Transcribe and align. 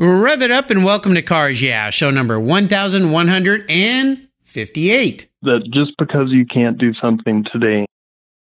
Rev 0.00 0.42
it 0.42 0.52
up 0.52 0.70
and 0.70 0.84
welcome 0.84 1.14
to 1.14 1.22
Cars 1.22 1.60
Yeah, 1.60 1.90
show 1.90 2.10
number 2.10 2.38
1158. 2.38 5.28
That 5.42 5.68
just 5.72 5.90
because 5.98 6.28
you 6.30 6.46
can't 6.46 6.78
do 6.78 6.94
something 7.02 7.44
today 7.52 7.84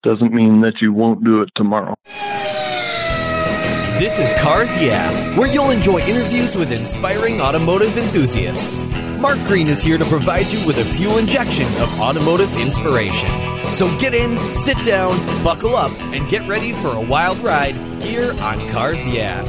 doesn't 0.01 0.33
mean 0.33 0.61
that 0.61 0.81
you 0.81 0.91
won't 0.91 1.23
do 1.23 1.43
it 1.43 1.49
tomorrow. 1.55 1.93
This 3.99 4.17
is 4.17 4.33
Cars 4.41 4.75
Yeah, 4.81 5.11
where 5.37 5.47
you'll 5.47 5.69
enjoy 5.69 5.99
interviews 5.99 6.55
with 6.55 6.71
inspiring 6.71 7.39
automotive 7.39 7.95
enthusiasts. 7.99 8.87
Mark 9.19 9.37
Green 9.43 9.67
is 9.67 9.83
here 9.83 9.99
to 9.99 10.05
provide 10.05 10.47
you 10.47 10.65
with 10.65 10.79
a 10.79 10.83
fuel 10.83 11.19
injection 11.19 11.67
of 11.83 12.01
automotive 12.01 12.51
inspiration. 12.57 13.29
So 13.73 13.95
get 13.99 14.15
in, 14.15 14.39
sit 14.55 14.83
down, 14.83 15.19
buckle 15.43 15.75
up, 15.75 15.91
and 16.01 16.27
get 16.29 16.47
ready 16.49 16.71
for 16.73 16.95
a 16.95 17.01
wild 17.01 17.37
ride 17.37 17.75
here 18.01 18.31
on 18.41 18.67
Cars 18.69 19.07
Yeah. 19.07 19.43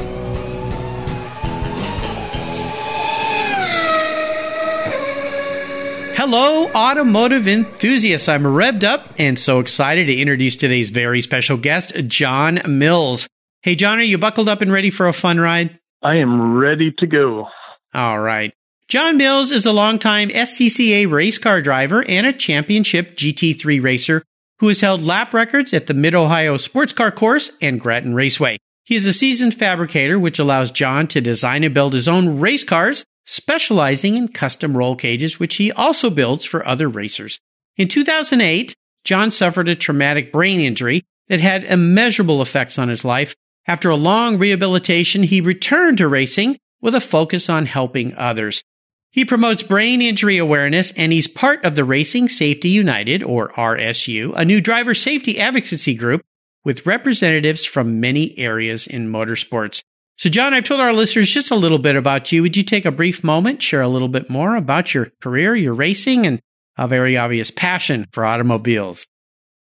Hello, 6.27 6.67
automotive 6.71 7.47
enthusiasts. 7.47 8.27
I'm 8.27 8.41
revved 8.41 8.83
up 8.83 9.13
and 9.19 9.37
so 9.37 9.59
excited 9.59 10.07
to 10.07 10.15
introduce 10.15 10.55
today's 10.55 10.89
very 10.89 11.21
special 11.21 11.55
guest, 11.55 11.93
John 12.07 12.61
Mills. 12.67 13.29
Hey, 13.61 13.75
John, 13.75 13.99
are 13.99 14.01
you 14.01 14.17
buckled 14.17 14.49
up 14.49 14.61
and 14.61 14.71
ready 14.71 14.89
for 14.89 15.07
a 15.07 15.13
fun 15.13 15.39
ride? 15.39 15.77
I 16.01 16.15
am 16.15 16.55
ready 16.55 16.91
to 16.97 17.05
go. 17.05 17.47
All 17.93 18.19
right. 18.19 18.51
John 18.87 19.17
Mills 19.17 19.51
is 19.51 19.67
a 19.67 19.71
longtime 19.71 20.29
SCCA 20.29 21.07
race 21.11 21.37
car 21.37 21.61
driver 21.61 22.03
and 22.09 22.25
a 22.25 22.33
championship 22.33 23.15
GT3 23.15 23.83
racer 23.83 24.23
who 24.57 24.69
has 24.69 24.81
held 24.81 25.03
lap 25.03 25.31
records 25.31 25.75
at 25.75 25.85
the 25.85 25.93
Mid 25.93 26.15
Ohio 26.15 26.57
Sports 26.57 26.91
Car 26.91 27.11
Course 27.11 27.51
and 27.61 27.79
Grattan 27.79 28.15
Raceway. 28.15 28.57
He 28.83 28.95
is 28.95 29.05
a 29.05 29.13
seasoned 29.13 29.53
fabricator, 29.53 30.17
which 30.17 30.39
allows 30.39 30.71
John 30.71 31.05
to 31.09 31.21
design 31.21 31.63
and 31.63 31.75
build 31.75 31.93
his 31.93 32.07
own 32.07 32.39
race 32.39 32.63
cars 32.63 33.05
specializing 33.25 34.15
in 34.15 34.27
custom 34.27 34.77
roll 34.77 34.95
cages, 34.95 35.39
which 35.39 35.55
he 35.55 35.71
also 35.71 36.09
builds 36.09 36.45
for 36.45 36.65
other 36.65 36.87
racers. 36.87 37.39
In 37.77 37.87
2008, 37.87 38.73
John 39.03 39.31
suffered 39.31 39.67
a 39.67 39.75
traumatic 39.75 40.31
brain 40.31 40.59
injury 40.59 41.03
that 41.27 41.39
had 41.39 41.63
immeasurable 41.63 42.41
effects 42.41 42.79
on 42.79 42.89
his 42.89 43.03
life. 43.03 43.35
After 43.67 43.89
a 43.89 43.95
long 43.95 44.37
rehabilitation, 44.37 45.23
he 45.23 45.41
returned 45.41 45.97
to 45.97 46.07
racing 46.07 46.57
with 46.81 46.95
a 46.95 47.01
focus 47.01 47.49
on 47.49 47.65
helping 47.65 48.13
others. 48.15 48.63
He 49.11 49.25
promotes 49.25 49.63
brain 49.63 50.01
injury 50.01 50.37
awareness 50.37 50.91
and 50.91 51.13
he's 51.13 51.27
part 51.27 51.63
of 51.63 51.75
the 51.75 51.85
Racing 51.85 52.27
Safety 52.27 52.69
United, 52.69 53.23
or 53.23 53.49
RSU, 53.53 54.35
a 54.35 54.43
new 54.43 54.59
driver 54.59 54.93
safety 54.93 55.39
advocacy 55.39 55.95
group 55.95 56.21
with 56.65 56.85
representatives 56.85 57.63
from 57.63 58.01
many 58.01 58.37
areas 58.37 58.87
in 58.87 59.09
motorsports. 59.09 59.83
So, 60.25 60.31
John, 60.31 60.55
I've 60.55 60.63
told 60.63 60.81
our 60.81 60.91
listeners 60.91 61.29
just 61.29 61.51
a 61.51 61.55
little 61.55 61.77
bit 61.77 61.95
about 61.95 62.31
you. 62.31 62.41
Would 62.41 62.57
you 62.57 62.63
take 62.63 62.83
a 62.83 62.91
brief 62.91 63.23
moment, 63.23 63.61
share 63.61 63.83
a 63.83 63.87
little 63.87 64.07
bit 64.07 64.27
more 64.27 64.55
about 64.55 64.91
your 64.91 65.11
career, 65.21 65.53
your 65.53 65.75
racing, 65.75 66.25
and 66.25 66.39
a 66.79 66.87
very 66.87 67.15
obvious 67.15 67.51
passion 67.51 68.07
for 68.11 68.25
automobiles? 68.25 69.05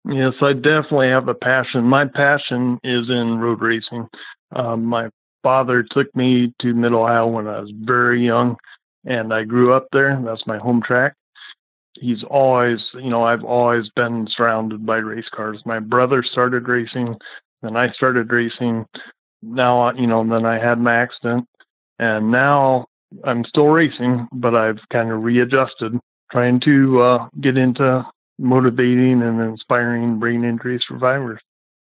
Yes, 0.05 0.35
I 0.41 0.53
definitely 0.53 1.09
have 1.09 1.27
a 1.27 1.33
passion. 1.33 1.83
My 1.83 2.05
passion 2.05 2.79
is 2.81 3.09
in 3.09 3.39
road 3.39 3.59
racing. 3.59 4.07
Um, 4.55 4.85
my 4.85 5.09
father 5.41 5.83
took 5.83 6.15
me 6.15 6.53
to 6.61 6.73
Mid 6.73 6.93
Ohio 6.93 7.27
when 7.27 7.45
I 7.45 7.59
was 7.59 7.73
very 7.81 8.25
young, 8.25 8.55
and 9.03 9.33
I 9.33 9.43
grew 9.43 9.73
up 9.73 9.87
there. 9.91 10.17
That's 10.23 10.47
my 10.47 10.59
home 10.59 10.81
track. 10.81 11.15
He's 11.99 12.23
always, 12.29 12.79
you 12.93 13.09
know, 13.09 13.25
I've 13.25 13.43
always 13.43 13.89
been 13.97 14.29
surrounded 14.33 14.85
by 14.85 14.99
race 14.99 15.27
cars. 15.35 15.61
My 15.65 15.79
brother 15.79 16.23
started 16.23 16.69
racing, 16.69 17.17
then 17.61 17.75
I 17.75 17.91
started 17.91 18.31
racing 18.31 18.85
now 19.43 19.91
you 19.93 20.07
know 20.07 20.27
then 20.27 20.45
i 20.45 20.57
had 20.57 20.79
my 20.79 20.95
accident. 20.95 21.45
And 21.99 22.31
now 22.31 22.85
i'm 23.23 23.43
still 23.45 23.67
racing 23.67 24.27
but 24.31 24.55
i've 24.55 24.79
kind 24.91 25.11
of 25.11 25.23
readjusted 25.23 25.99
trying 26.31 26.59
to 26.61 27.01
uh, 27.01 27.27
get 27.39 27.57
into 27.57 28.03
motivating 28.39 29.21
and 29.21 29.39
inspiring 29.39 30.17
brain 30.17 30.43
injury 30.43 30.83
survivors. 30.87 31.39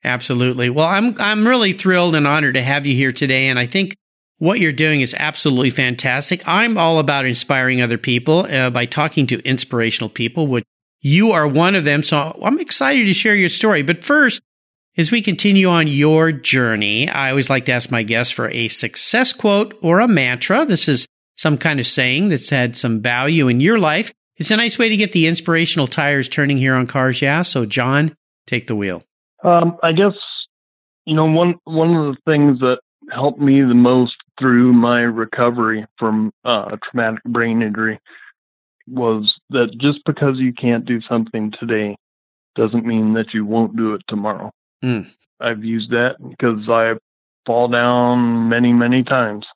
Absolutely. 0.04 0.70
Well 0.70 0.86
i'm 0.86 1.14
i'm 1.18 1.47
really 1.47 1.72
thrilled 1.72 2.14
and 2.14 2.26
honored 2.26 2.54
to 2.54 2.62
have 2.62 2.86
you 2.86 2.94
here 2.94 3.12
today 3.12 3.48
and 3.48 3.58
i 3.58 3.66
think 3.66 3.94
what 4.41 4.60
you're 4.60 4.70
doing 4.72 5.00
is 5.00 5.16
absolutely 5.18 5.70
fantastic. 5.70 6.47
I'm 6.47 6.78
all 6.78 7.00
about 7.00 7.26
inspiring 7.26 7.82
other 7.82 7.98
people 7.98 8.47
uh, 8.47 8.70
by 8.70 8.86
talking 8.86 9.26
to 9.26 9.41
inspirational 9.41 10.08
people 10.08 10.47
which 10.47 10.64
you 11.00 11.32
are 11.32 11.47
one 11.47 11.74
of 11.74 11.84
them 11.84 12.02
so 12.02 12.38
i'm 12.44 12.58
excited 12.60 13.06
to 13.06 13.14
share 13.14 13.34
your 13.34 13.48
story. 13.48 13.82
But 13.82 14.04
first 14.04 14.41
as 14.97 15.12
we 15.12 15.22
continue 15.22 15.69
on 15.69 15.87
your 15.87 16.32
journey, 16.32 17.09
I 17.09 17.31
always 17.31 17.50
like 17.50 17.66
to 17.66 17.72
ask 17.72 17.91
my 17.91 18.03
guests 18.03 18.32
for 18.32 18.50
a 18.50 18.69
success 18.69 19.32
quote 19.32 19.78
or 19.82 20.00
a 20.00 20.09
mantra. 20.09 20.65
This 20.65 20.88
is 20.88 21.06
some 21.37 21.56
kind 21.56 21.78
of 21.78 21.87
saying 21.87 22.31
that's 22.31 22.50
had 22.50 22.76
some 22.76 23.00
value 23.00 23.48
in 23.48 23.60
your 23.60 23.78
life. 23.78 24.12
It's 24.37 24.50
a 24.50 24.56
nice 24.56 24.78
way 24.78 24.88
to 24.88 24.97
get 24.97 25.12
the 25.12 25.27
inspirational 25.27 25.87
tires 25.87 26.28
turning 26.28 26.56
here 26.56 26.75
on 26.75 26.87
Cars 26.87 27.22
Yeah. 27.22 27.43
So, 27.43 27.66
John, 27.66 28.16
take 28.47 28.66
the 28.66 28.77
wheel. 28.77 29.04
Um, 29.44 29.77
I 29.82 29.93
guess 29.93 30.15
you 31.06 31.15
know 31.15 31.27
one 31.27 31.54
one 31.65 31.94
of 31.94 32.15
the 32.15 32.21
things 32.31 32.59
that 32.60 32.78
helped 33.12 33.41
me 33.41 33.60
the 33.60 33.75
most 33.75 34.15
through 34.38 34.72
my 34.72 35.00
recovery 35.00 35.87
from 35.98 36.32
uh, 36.44 36.71
a 36.72 36.78
traumatic 36.78 37.22
brain 37.25 37.62
injury 37.62 37.98
was 38.87 39.32
that 39.50 39.69
just 39.78 40.00
because 40.04 40.38
you 40.38 40.53
can't 40.53 40.84
do 40.84 41.00
something 41.09 41.53
today 41.59 41.97
doesn't 42.56 42.87
mean 42.87 43.15
that 43.15 43.32
you 43.32 43.44
won't 43.44 43.77
do 43.77 43.94
it 43.94 44.03
tomorrow. 44.09 44.50
Mm. 44.83 45.12
I've 45.41 45.65
used 45.65 45.91
that 45.91 46.16
because 46.28 46.69
I 46.69 46.94
fall 47.47 47.69
down 47.69 48.49
many, 48.49 48.72
many 48.72 49.03
times, 49.03 49.47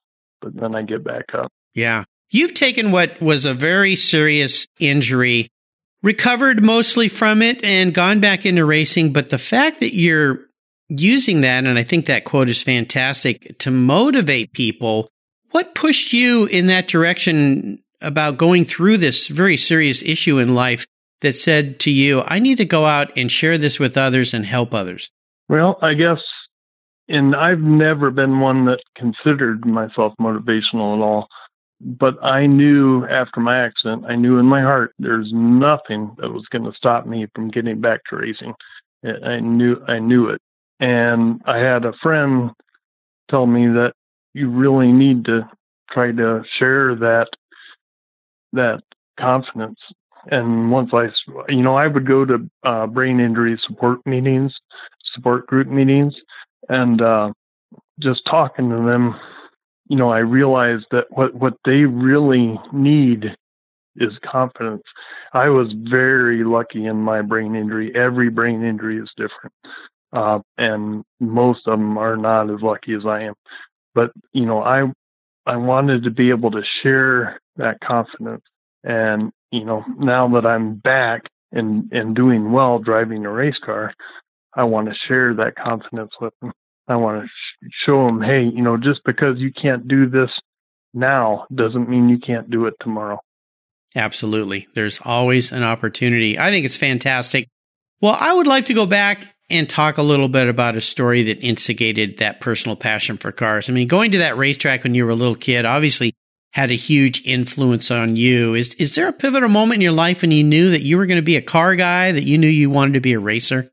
but 0.41 0.55
then 0.55 0.75
I 0.75 0.83
get 0.83 1.05
back 1.05 1.35
up. 1.35 1.51
Yeah. 1.75 2.05
You've 2.31 2.55
taken 2.55 2.93
what 2.93 3.21
was 3.21 3.45
a 3.45 3.55
very 3.55 3.95
serious 3.97 4.67
injury, 4.81 5.51
recovered 6.03 6.65
mostly 6.65 7.09
from 7.09 7.43
it, 7.43 7.63
and 7.63 7.93
gone 7.93 8.21
back 8.21 8.47
into 8.47 8.65
racing. 8.65 9.13
But 9.13 9.31
the 9.31 9.39
fact 9.39 9.81
that 9.81 9.95
you're 9.95 10.47
using 10.89 11.43
that, 11.43 11.65
and 11.65 11.79
I 11.79 11.83
think 11.83 12.07
that 12.07 12.25
quote 12.25 12.49
is 12.49 12.63
fantastic, 12.63 13.59
to 13.59 13.71
motivate 13.71 14.53
people, 14.55 15.09
what 15.51 15.75
pushed 15.75 16.13
you 16.13 16.47
in 16.47 16.69
that 16.69 16.89
direction 16.89 17.83
about 18.01 18.39
going 18.39 18.65
through 18.65 18.97
this 18.97 19.29
very 19.29 19.57
serious 19.57 20.03
issue 20.03 20.39
in 20.39 20.55
life 20.55 20.87
that 21.23 21.35
said 21.35 21.81
to 21.81 21.91
you, 21.91 22.23
I 22.27 22.39
need 22.39 22.59
to 22.59 22.65
go 22.65 22.85
out 22.85 23.17
and 23.17 23.33
share 23.33 23.57
this 23.57 23.81
with 23.81 23.97
others 23.97 24.35
and 24.35 24.45
help 24.45 24.75
others? 24.75 25.11
Well, 25.49 25.79
I 25.83 25.95
guess, 25.95 26.19
and 27.09 27.35
I've 27.35 27.61
never 27.61 28.11
been 28.11 28.41
one 28.41 28.67
that 28.67 28.83
considered 28.97 29.65
myself 29.65 30.13
motivational 30.21 30.97
at 30.97 31.03
all. 31.03 31.29
But 31.81 32.23
I 32.23 32.47
knew 32.47 33.05
after 33.07 33.41
my 33.41 33.65
accident, 33.65 34.05
I 34.07 34.15
knew 34.15 34.39
in 34.39 34.47
my 34.47 34.61
heart 34.61 34.95
there's 34.99 35.31
nothing 35.33 36.15
that 36.19 36.31
was 36.31 36.47
going 36.53 36.65
to 36.65 36.77
stop 36.77 37.07
me 37.07 37.27
from 37.35 37.51
getting 37.51 37.81
back 37.81 38.01
to 38.11 38.17
racing. 38.17 38.55
I 39.05 39.41
knew 39.41 39.83
I 39.89 39.99
knew 39.99 40.29
it, 40.29 40.41
and 40.79 41.41
I 41.45 41.59
had 41.59 41.85
a 41.85 41.93
friend 42.01 42.51
tell 43.29 43.47
me 43.47 43.67
that 43.67 43.95
you 44.33 44.49
really 44.49 44.93
need 44.93 45.25
to 45.25 45.41
try 45.91 46.13
to 46.13 46.45
share 46.59 46.95
that 46.95 47.27
that 48.53 48.83
confidence 49.19 49.79
and 50.31 50.71
once 50.71 50.91
I, 50.93 51.09
you 51.49 51.63
know, 51.63 51.77
I 51.77 51.87
would 51.87 52.07
go 52.07 52.25
to 52.25 52.51
uh, 52.65 52.87
brain 52.87 53.21
injury 53.21 53.61
support 53.67 54.05
meetings, 54.07 54.53
support 55.15 55.47
group 55.47 55.69
meetings, 55.69 56.15
and 56.69 57.01
uh, 57.01 57.33
just 58.01 58.23
talking 58.31 58.71
to 58.71 58.77
them, 58.77 59.19
you 59.89 59.97
know, 59.97 60.11
I 60.11 60.19
realized 60.19 60.87
that 60.91 61.07
what 61.11 61.35
what 61.35 61.55
they 61.65 61.85
really 61.85 62.59
need 62.73 63.37
is 63.97 64.13
confidence. 64.31 64.83
I 65.33 65.49
was 65.49 65.73
very 65.91 66.45
lucky 66.45 66.87
in 66.87 66.97
my 66.97 67.21
brain 67.21 67.55
injury. 67.55 67.93
Every 67.95 68.31
brain 68.31 68.63
injury 68.65 68.99
is 68.99 69.11
different, 69.17 69.53
uh, 70.13 70.39
and 70.57 71.05
most 71.21 71.67
of 71.67 71.79
them 71.79 71.99
are 71.99 72.17
not 72.17 72.49
as 72.49 72.63
lucky 72.63 72.95
as 72.95 73.05
I 73.07 73.23
am. 73.23 73.35
But 73.95 74.13
you 74.33 74.47
know, 74.47 74.63
I 74.63 74.85
I 75.47 75.57
wanted 75.57 76.05
to 76.05 76.11
be 76.11 76.31
able 76.31 76.53
to 76.53 76.63
share 76.83 77.41
that 77.57 77.81
confidence 77.81 78.43
and 78.85 79.33
you 79.53 79.65
know, 79.65 79.85
now 79.99 80.27
that 80.35 80.47
I'm 80.47 80.75
back 80.75 81.23
and 81.53 81.93
and 81.93 82.17
doing 82.17 82.51
well 82.51 82.79
driving 82.79 83.25
a 83.25 83.31
race 83.31 83.59
car, 83.65 83.95
I 84.55 84.65
want 84.65 84.89
to 84.89 84.95
share 85.07 85.35
that 85.35 85.55
confidence 85.57 86.13
with 86.21 86.33
them. 86.41 86.53
I 86.89 86.97
want 86.97 87.23
to 87.23 87.29
sh- 87.29 87.71
show 87.87 88.07
them, 88.07 88.21
hey, 88.21 88.43
you 88.43 88.63
know, 88.63 88.77
just 88.77 89.01
because 89.05 89.39
you 89.39 89.53
can't 89.53 89.87
do 89.87 90.09
this 90.09 90.31
now 90.95 91.47
doesn't 91.55 91.89
mean 91.89 92.09
you 92.09 92.19
can't 92.19 92.51
do 92.51 92.67
it 92.67 92.75
tomorrow. 92.81 93.21
Absolutely. 93.95 94.67
There's 94.75 94.99
always 95.05 95.53
an 95.53 95.63
opportunity. 95.63 96.39
I 96.39 96.51
think 96.51 96.65
it's 96.65 96.77
fantastic. 96.77 97.49
Well, 98.01 98.17
I 98.19 98.33
would 98.33 98.47
like 98.47 98.67
to 98.67 98.75
go 98.75 98.87
back 98.87 99.29
and 99.51 99.69
talk 99.69 99.99
a 99.99 100.03
little 100.03 100.29
bit 100.29 100.49
about 100.49 100.77
a 100.77 100.81
story 100.81 101.23
that 101.25 101.45
instigated 101.45 102.19
that 102.19 102.41
personal 102.41 102.75
passion 102.75 103.19
for 103.19 103.33
cars. 103.33 103.69
I 103.69 103.75
mean, 103.75 103.87
going 103.87 104.13
to 104.13 104.19
that 104.19 104.39
racetrack 104.39 104.83
when 104.83 104.95
you 104.95 105.05
were 105.05 105.11
a 105.11 105.15
little 105.15 105.35
kid, 105.35 105.67
obviously 105.67 106.15
had 106.53 106.71
a 106.71 106.75
huge 106.75 107.23
influence 107.27 107.91
on 107.91 108.17
you. 108.17 108.55
Is 108.55 108.75
is 108.75 108.95
there 108.95 109.09
a 109.09 109.13
pivotal 109.13 109.49
moment 109.49 109.77
in 109.77 109.81
your 109.81 109.93
life 109.93 110.23
when 110.23 110.31
you 110.31 110.45
knew 110.45 110.71
that 110.71 110.83
you 110.83 110.97
were 110.97 111.07
going 111.07 111.17
to 111.17 111.23
be 111.23 111.37
a 111.37 111.43
car 111.43 111.75
guy, 111.77 112.13
that 112.13 112.25
you 112.25 112.39
knew 112.39 112.49
you 112.49 112.71
wanted 112.71 112.95
to 112.95 113.01
be 113.01 113.15
a 113.15 113.21
racer? 113.21 113.71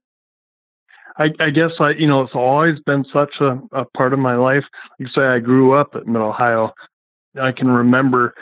I, 1.18 1.26
I 1.42 1.50
guess 1.50 1.72
I, 1.81 1.92
you 1.92 2.08
know, 2.08 2.22
it's 2.22 2.34
always 2.34 2.80
been 2.86 3.04
such 3.12 3.34
a, 3.42 3.60
a 3.74 3.86
part 3.98 4.14
of 4.14 4.20
my 4.20 4.38
life. 4.38 4.64
You 5.00 5.08
say 5.14 5.22
I 5.22 5.40
grew 5.40 5.74
up 5.74 5.90
at 5.94 6.08
Mid 6.08 6.22
Ohio, 6.22 6.72
I 7.40 7.52
can 7.52 7.68
remember, 7.68 8.34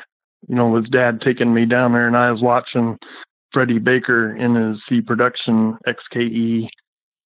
you 0.48 0.56
know, 0.56 0.70
with 0.70 0.92
dad 0.92 1.22
taking 1.22 1.52
me 1.52 1.66
down 1.66 1.94
there, 1.94 2.08
and 2.08 2.16
I 2.16 2.32
was 2.32 2.42
watching 2.42 2.98
Freddie 3.52 3.80
Baker 3.80 4.36
in 4.36 4.54
his 4.54 4.80
C 4.88 5.02
production 5.02 5.78
XKE 5.88 6.68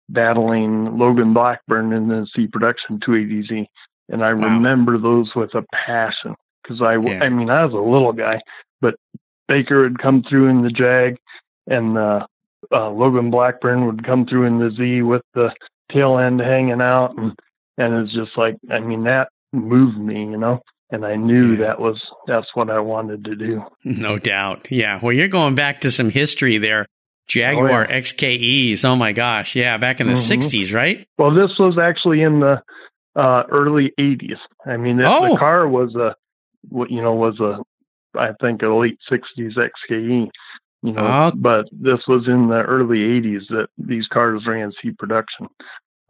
battling 0.08 0.96
Logan 0.96 1.34
Blackburn 1.34 1.92
in 1.92 2.06
the 2.06 2.26
C 2.36 2.46
production 2.46 3.00
280Z, 3.00 3.66
and 4.10 4.24
I 4.24 4.32
wow. 4.34 4.44
remember 4.44 4.96
those 4.96 5.30
with 5.34 5.54
a 5.54 5.64
passion 5.74 6.36
because 6.62 6.80
I, 6.80 6.96
yeah. 6.96 7.20
I 7.22 7.28
mean, 7.28 7.50
I 7.50 7.64
was 7.64 7.74
a 7.74 7.76
little 7.76 8.12
guy, 8.12 8.40
but 8.80 8.94
Baker 9.48 9.84
had 9.84 9.98
come 9.98 10.24
through 10.28 10.48
in 10.48 10.62
the 10.62 10.70
Jag, 10.70 11.18
and 11.66 11.98
uh, 11.98 12.26
uh, 12.70 12.90
Logan 12.90 13.30
Blackburn 13.30 13.86
would 13.86 14.04
come 14.04 14.26
through 14.26 14.46
in 14.46 14.58
the 14.58 14.70
Z 14.70 15.02
with 15.02 15.22
the 15.34 15.52
tail 15.92 16.18
end 16.18 16.40
hanging 16.40 16.80
out, 16.80 17.16
and 17.16 17.32
and 17.78 17.94
it's 18.04 18.14
just 18.14 18.36
like, 18.36 18.56
I 18.70 18.80
mean, 18.80 19.04
that 19.04 19.28
moved 19.52 19.98
me, 19.98 20.20
you 20.20 20.38
know 20.38 20.62
and 20.92 21.06
I 21.06 21.16
knew 21.16 21.56
that 21.56 21.80
was 21.80 22.00
that's 22.26 22.48
what 22.54 22.70
I 22.70 22.78
wanted 22.78 23.24
to 23.24 23.34
do. 23.34 23.64
No 23.82 24.18
doubt. 24.18 24.70
Yeah. 24.70 25.00
Well, 25.02 25.12
you're 25.12 25.28
going 25.28 25.54
back 25.54 25.80
to 25.80 25.90
some 25.90 26.10
history 26.10 26.58
there. 26.58 26.86
Jaguar 27.26 27.86
oh, 27.86 27.90
yeah. 27.90 27.98
XKEs. 27.98 28.84
Oh 28.84 28.94
my 28.94 29.12
gosh. 29.12 29.56
Yeah, 29.56 29.78
back 29.78 30.00
in 30.00 30.06
the 30.06 30.12
mm-hmm. 30.12 30.40
60s, 30.40 30.74
right? 30.74 31.08
Well, 31.16 31.34
this 31.34 31.58
was 31.58 31.78
actually 31.80 32.20
in 32.20 32.40
the 32.40 32.62
uh, 33.16 33.44
early 33.50 33.92
80s. 33.98 34.36
I 34.66 34.76
mean, 34.76 35.00
it, 35.00 35.06
oh. 35.06 35.32
the 35.32 35.36
car 35.38 35.66
was 35.66 35.94
a 35.94 36.14
what 36.68 36.90
you 36.90 37.02
know 37.02 37.14
was 37.14 37.38
a 37.40 37.58
I 38.18 38.30
think 38.40 38.62
a 38.62 38.68
late 38.68 38.98
60s 39.10 39.56
XKE. 39.56 40.28
You 40.84 40.92
know, 40.92 41.30
oh. 41.32 41.32
but 41.36 41.66
this 41.70 42.00
was 42.08 42.26
in 42.26 42.48
the 42.48 42.60
early 42.60 42.98
80s 42.98 43.46
that 43.50 43.68
these 43.78 44.06
cars 44.08 44.42
ran 44.46 44.72
C 44.82 44.90
production. 44.90 45.46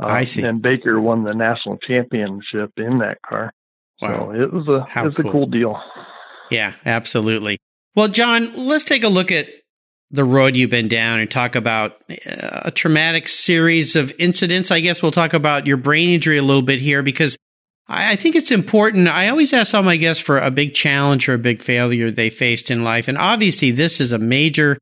Uh, 0.02 0.06
I 0.06 0.24
see. 0.24 0.42
And 0.42 0.62
Baker 0.62 0.98
won 0.98 1.24
the 1.24 1.34
national 1.34 1.76
championship 1.76 2.72
in 2.78 2.98
that 2.98 3.18
car. 3.20 3.52
Wow. 4.00 4.32
So 4.32 4.40
it 4.40 4.52
was 4.52 4.66
a 4.68 4.86
How 4.88 5.06
it's 5.06 5.16
cool. 5.16 5.28
a 5.28 5.32
cool 5.32 5.46
deal. 5.46 5.78
Yeah, 6.50 6.72
absolutely. 6.86 7.58
Well, 7.94 8.08
John, 8.08 8.52
let's 8.54 8.84
take 8.84 9.04
a 9.04 9.08
look 9.08 9.30
at 9.30 9.46
the 10.10 10.24
road 10.24 10.56
you've 10.56 10.70
been 10.70 10.88
down 10.88 11.20
and 11.20 11.30
talk 11.30 11.54
about 11.54 11.96
uh, 12.10 12.60
a 12.64 12.70
traumatic 12.70 13.28
series 13.28 13.94
of 13.94 14.12
incidents. 14.18 14.70
I 14.70 14.80
guess 14.80 15.02
we'll 15.02 15.12
talk 15.12 15.34
about 15.34 15.66
your 15.66 15.76
brain 15.78 16.08
injury 16.10 16.38
a 16.38 16.42
little 16.42 16.62
bit 16.62 16.80
here 16.80 17.02
because 17.02 17.36
I, 17.88 18.16
think 18.16 18.36
it's 18.36 18.50
important. 18.50 19.08
I 19.08 19.28
always 19.28 19.52
ask 19.52 19.74
all 19.74 19.82
my 19.82 19.96
guests 19.96 20.22
for 20.22 20.38
a 20.38 20.50
big 20.50 20.74
challenge 20.74 21.28
or 21.28 21.34
a 21.34 21.38
big 21.38 21.60
failure 21.60 22.10
they 22.10 22.30
faced 22.30 22.70
in 22.70 22.84
life. 22.84 23.08
And 23.08 23.18
obviously, 23.18 23.70
this 23.70 24.00
is 24.00 24.12
a 24.12 24.18
major 24.18 24.78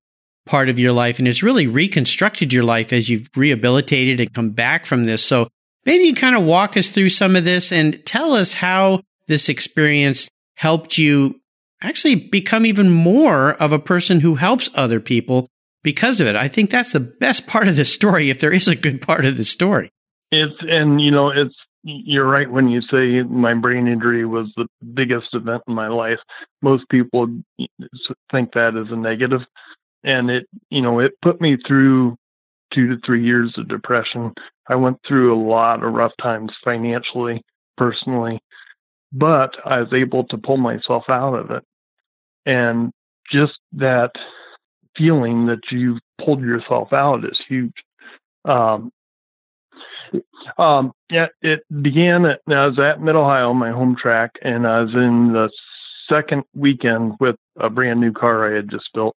part 0.46 0.68
of 0.68 0.78
your 0.78 0.92
life 0.92 1.18
and 1.18 1.28
it's 1.28 1.42
really 1.42 1.66
reconstructed 1.66 2.52
your 2.52 2.64
life 2.64 2.92
as 2.92 3.08
you've 3.08 3.28
rehabilitated 3.36 4.20
and 4.20 4.32
come 4.32 4.50
back 4.50 4.86
from 4.86 5.04
this. 5.04 5.24
So 5.24 5.48
maybe 5.84 6.04
you 6.04 6.14
kind 6.14 6.36
of 6.36 6.44
walk 6.44 6.76
us 6.76 6.90
through 6.90 7.10
some 7.10 7.36
of 7.36 7.44
this 7.44 7.72
and 7.72 8.04
tell 8.06 8.32
us 8.32 8.54
how 8.54 9.02
this 9.28 9.48
experience 9.48 10.28
helped 10.56 10.98
you 10.98 11.40
actually 11.82 12.16
become 12.16 12.66
even 12.66 12.90
more 12.90 13.54
of 13.54 13.72
a 13.72 13.78
person 13.78 14.20
who 14.20 14.34
helps 14.34 14.70
other 14.74 15.00
people 15.00 15.48
because 15.82 16.20
of 16.20 16.26
it. 16.26 16.36
I 16.36 16.48
think 16.48 16.70
that's 16.70 16.92
the 16.92 17.00
best 17.00 17.46
part 17.46 17.68
of 17.68 17.76
the 17.76 17.84
story, 17.84 18.28
if 18.28 18.40
there 18.40 18.52
is 18.52 18.68
a 18.68 18.76
good 18.76 19.00
part 19.00 19.24
of 19.24 19.36
the 19.36 19.44
story. 19.44 19.90
It's, 20.30 20.54
and 20.60 21.00
you 21.00 21.10
know, 21.10 21.30
it's, 21.30 21.54
you're 21.82 22.28
right 22.28 22.50
when 22.50 22.68
you 22.68 22.82
say 22.82 23.22
my 23.22 23.54
brain 23.54 23.88
injury 23.88 24.24
was 24.26 24.48
the 24.56 24.66
biggest 24.94 25.28
event 25.32 25.62
in 25.66 25.74
my 25.74 25.88
life. 25.88 26.18
Most 26.62 26.88
people 26.90 27.28
think 28.30 28.52
that 28.52 28.76
is 28.76 28.92
a 28.92 28.96
negative, 28.96 29.40
and 30.04 30.30
it, 30.30 30.46
you 30.70 30.82
know, 30.82 31.00
it 31.00 31.12
put 31.22 31.40
me 31.40 31.56
through 31.66 32.16
two 32.72 32.88
to 32.88 32.96
three 33.04 33.24
years 33.24 33.52
of 33.56 33.68
depression. 33.68 34.32
I 34.68 34.76
went 34.76 34.98
through 35.06 35.34
a 35.34 35.42
lot 35.42 35.82
of 35.82 35.92
rough 35.92 36.12
times 36.22 36.52
financially, 36.64 37.42
personally, 37.76 38.40
but 39.12 39.56
I 39.64 39.80
was 39.80 39.92
able 39.92 40.24
to 40.24 40.38
pull 40.38 40.58
myself 40.58 41.04
out 41.08 41.34
of 41.34 41.50
it. 41.50 41.64
And 42.46 42.92
just 43.32 43.58
that 43.72 44.12
feeling 44.96 45.46
that 45.46 45.60
you 45.70 45.98
pulled 46.24 46.40
yourself 46.40 46.92
out 46.92 47.24
is 47.24 47.38
huge. 47.48 47.72
Um, 48.44 48.90
um, 50.58 50.92
yeah, 51.10 51.26
it 51.42 51.60
began 51.82 52.24
at, 52.24 52.40
I 52.48 52.66
was 52.66 52.78
at 52.78 53.00
Mid 53.00 53.16
Ohio, 53.16 53.52
my 53.52 53.70
home 53.70 53.96
track, 54.00 54.32
and 54.42 54.66
I 54.66 54.80
was 54.80 54.94
in 54.94 55.32
the 55.32 55.50
second 56.08 56.44
weekend 56.54 57.14
with 57.20 57.36
a 57.58 57.70
brand 57.70 58.00
new 58.00 58.12
car 58.12 58.52
I 58.52 58.56
had 58.56 58.70
just 58.70 58.88
built, 58.92 59.16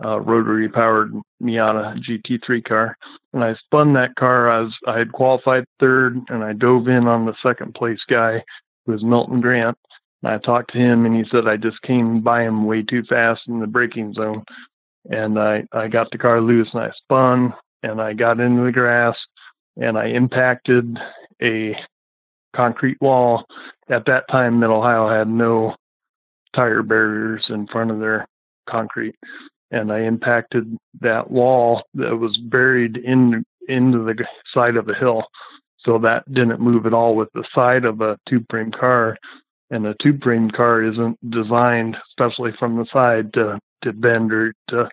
a 0.00 0.20
rotary 0.20 0.68
powered 0.68 1.12
Miata 1.42 1.98
GT3 2.04 2.64
car. 2.64 2.96
And 3.32 3.42
I 3.42 3.54
spun 3.64 3.94
that 3.94 4.14
car. 4.16 4.50
I 4.50 4.60
was, 4.60 4.72
I 4.86 4.98
had 4.98 5.12
qualified 5.12 5.64
third 5.80 6.18
and 6.28 6.44
I 6.44 6.52
dove 6.52 6.88
in 6.88 7.06
on 7.06 7.26
the 7.26 7.34
second 7.42 7.74
place 7.74 8.00
guy 8.08 8.42
who 8.84 8.92
was 8.92 9.02
Milton 9.02 9.40
Grant. 9.40 9.76
And 10.22 10.32
I 10.32 10.38
talked 10.38 10.72
to 10.72 10.78
him 10.78 11.06
and 11.06 11.16
he 11.16 11.24
said 11.30 11.46
I 11.46 11.56
just 11.56 11.80
came 11.82 12.20
by 12.20 12.42
him 12.42 12.66
way 12.66 12.82
too 12.82 13.02
fast 13.08 13.42
in 13.48 13.60
the 13.60 13.66
braking 13.66 14.12
zone. 14.12 14.44
And 15.08 15.38
I, 15.38 15.64
I 15.72 15.88
got 15.88 16.10
the 16.10 16.18
car 16.18 16.40
loose 16.40 16.68
and 16.72 16.82
I 16.82 16.90
spun 17.04 17.54
and 17.82 18.00
I 18.00 18.12
got 18.12 18.40
into 18.40 18.64
the 18.64 18.72
grass 18.72 19.16
and 19.76 19.98
I 19.98 20.06
impacted 20.08 20.96
a 21.42 21.76
concrete 22.54 23.00
wall. 23.00 23.44
At 23.88 24.06
that 24.06 24.24
time, 24.30 24.60
Mid 24.60 24.70
Ohio 24.70 25.08
had 25.08 25.28
no 25.28 25.74
tire 26.54 26.82
barriers 26.82 27.44
in 27.48 27.66
front 27.66 27.90
of 27.90 28.00
their 28.00 28.26
concrete. 28.68 29.14
And 29.70 29.92
I 29.92 30.00
impacted 30.00 30.76
that 31.00 31.30
wall 31.30 31.82
that 31.94 32.16
was 32.16 32.36
buried 32.36 32.96
in 32.96 33.44
into 33.68 33.98
the 33.98 34.24
side 34.54 34.76
of 34.76 34.88
a 34.88 34.94
hill. 34.94 35.24
So 35.80 35.98
that 35.98 36.24
didn't 36.32 36.60
move 36.60 36.86
at 36.86 36.94
all 36.94 37.16
with 37.16 37.28
the 37.34 37.44
side 37.54 37.84
of 37.84 38.00
a 38.00 38.18
tube 38.28 38.46
frame 38.48 38.70
car. 38.70 39.16
And 39.70 39.86
a 39.86 39.94
tube 40.00 40.22
frame 40.22 40.50
car 40.50 40.82
isn't 40.82 41.18
designed, 41.30 41.96
especially 42.10 42.52
from 42.58 42.76
the 42.76 42.86
side, 42.92 43.32
to, 43.34 43.58
to 43.82 43.92
bend 43.92 44.32
or 44.32 44.54
to 44.68 44.88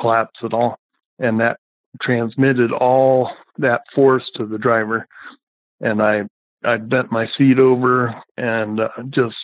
collapse 0.00 0.38
at 0.42 0.54
all. 0.54 0.78
And 1.18 1.38
that 1.40 1.58
transmitted 2.00 2.72
all 2.72 3.30
that 3.58 3.82
force 3.94 4.24
to 4.36 4.46
the 4.46 4.58
driver. 4.58 5.06
And 5.80 6.02
I, 6.02 6.22
I 6.64 6.76
bent 6.76 7.12
my 7.12 7.26
seat 7.36 7.58
over 7.58 8.14
and 8.36 8.80
uh, 8.80 8.88
just, 9.10 9.36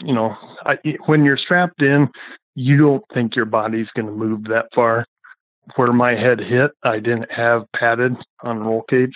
you 0.00 0.14
know, 0.14 0.34
I, 0.64 0.76
when 1.06 1.24
you're 1.24 1.38
strapped 1.38 1.82
in, 1.82 2.08
you 2.54 2.76
don't 2.76 3.04
think 3.14 3.34
your 3.34 3.46
body's 3.46 3.88
going 3.96 4.06
to 4.06 4.12
move 4.12 4.44
that 4.44 4.66
far. 4.74 5.06
Where 5.76 5.92
my 5.92 6.10
head 6.10 6.40
hit, 6.40 6.72
I 6.82 6.96
didn't 6.98 7.30
have 7.30 7.70
padded 7.74 8.16
on 8.42 8.60
roll 8.60 8.82
cage. 8.90 9.14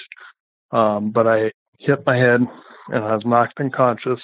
Um, 0.71 1.11
but 1.11 1.27
I 1.27 1.51
hit 1.79 2.07
my 2.07 2.17
head 2.17 2.41
and 2.89 3.05
I 3.05 3.15
was 3.15 3.25
knocked 3.27 3.61
unconscious. 3.61 4.21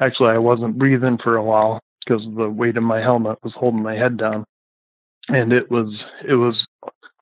Actually, 0.00 0.30
I 0.30 0.38
wasn't 0.38 0.78
breathing 0.78 1.18
for 1.22 1.36
a 1.36 1.44
while 1.44 1.78
because 2.04 2.22
the 2.36 2.48
weight 2.48 2.76
of 2.76 2.82
my 2.82 3.00
helmet 3.00 3.38
was 3.42 3.52
holding 3.54 3.82
my 3.82 3.94
head 3.94 4.16
down. 4.16 4.44
And 5.28 5.52
it 5.52 5.70
was, 5.70 5.94
it 6.26 6.34
was 6.34 6.56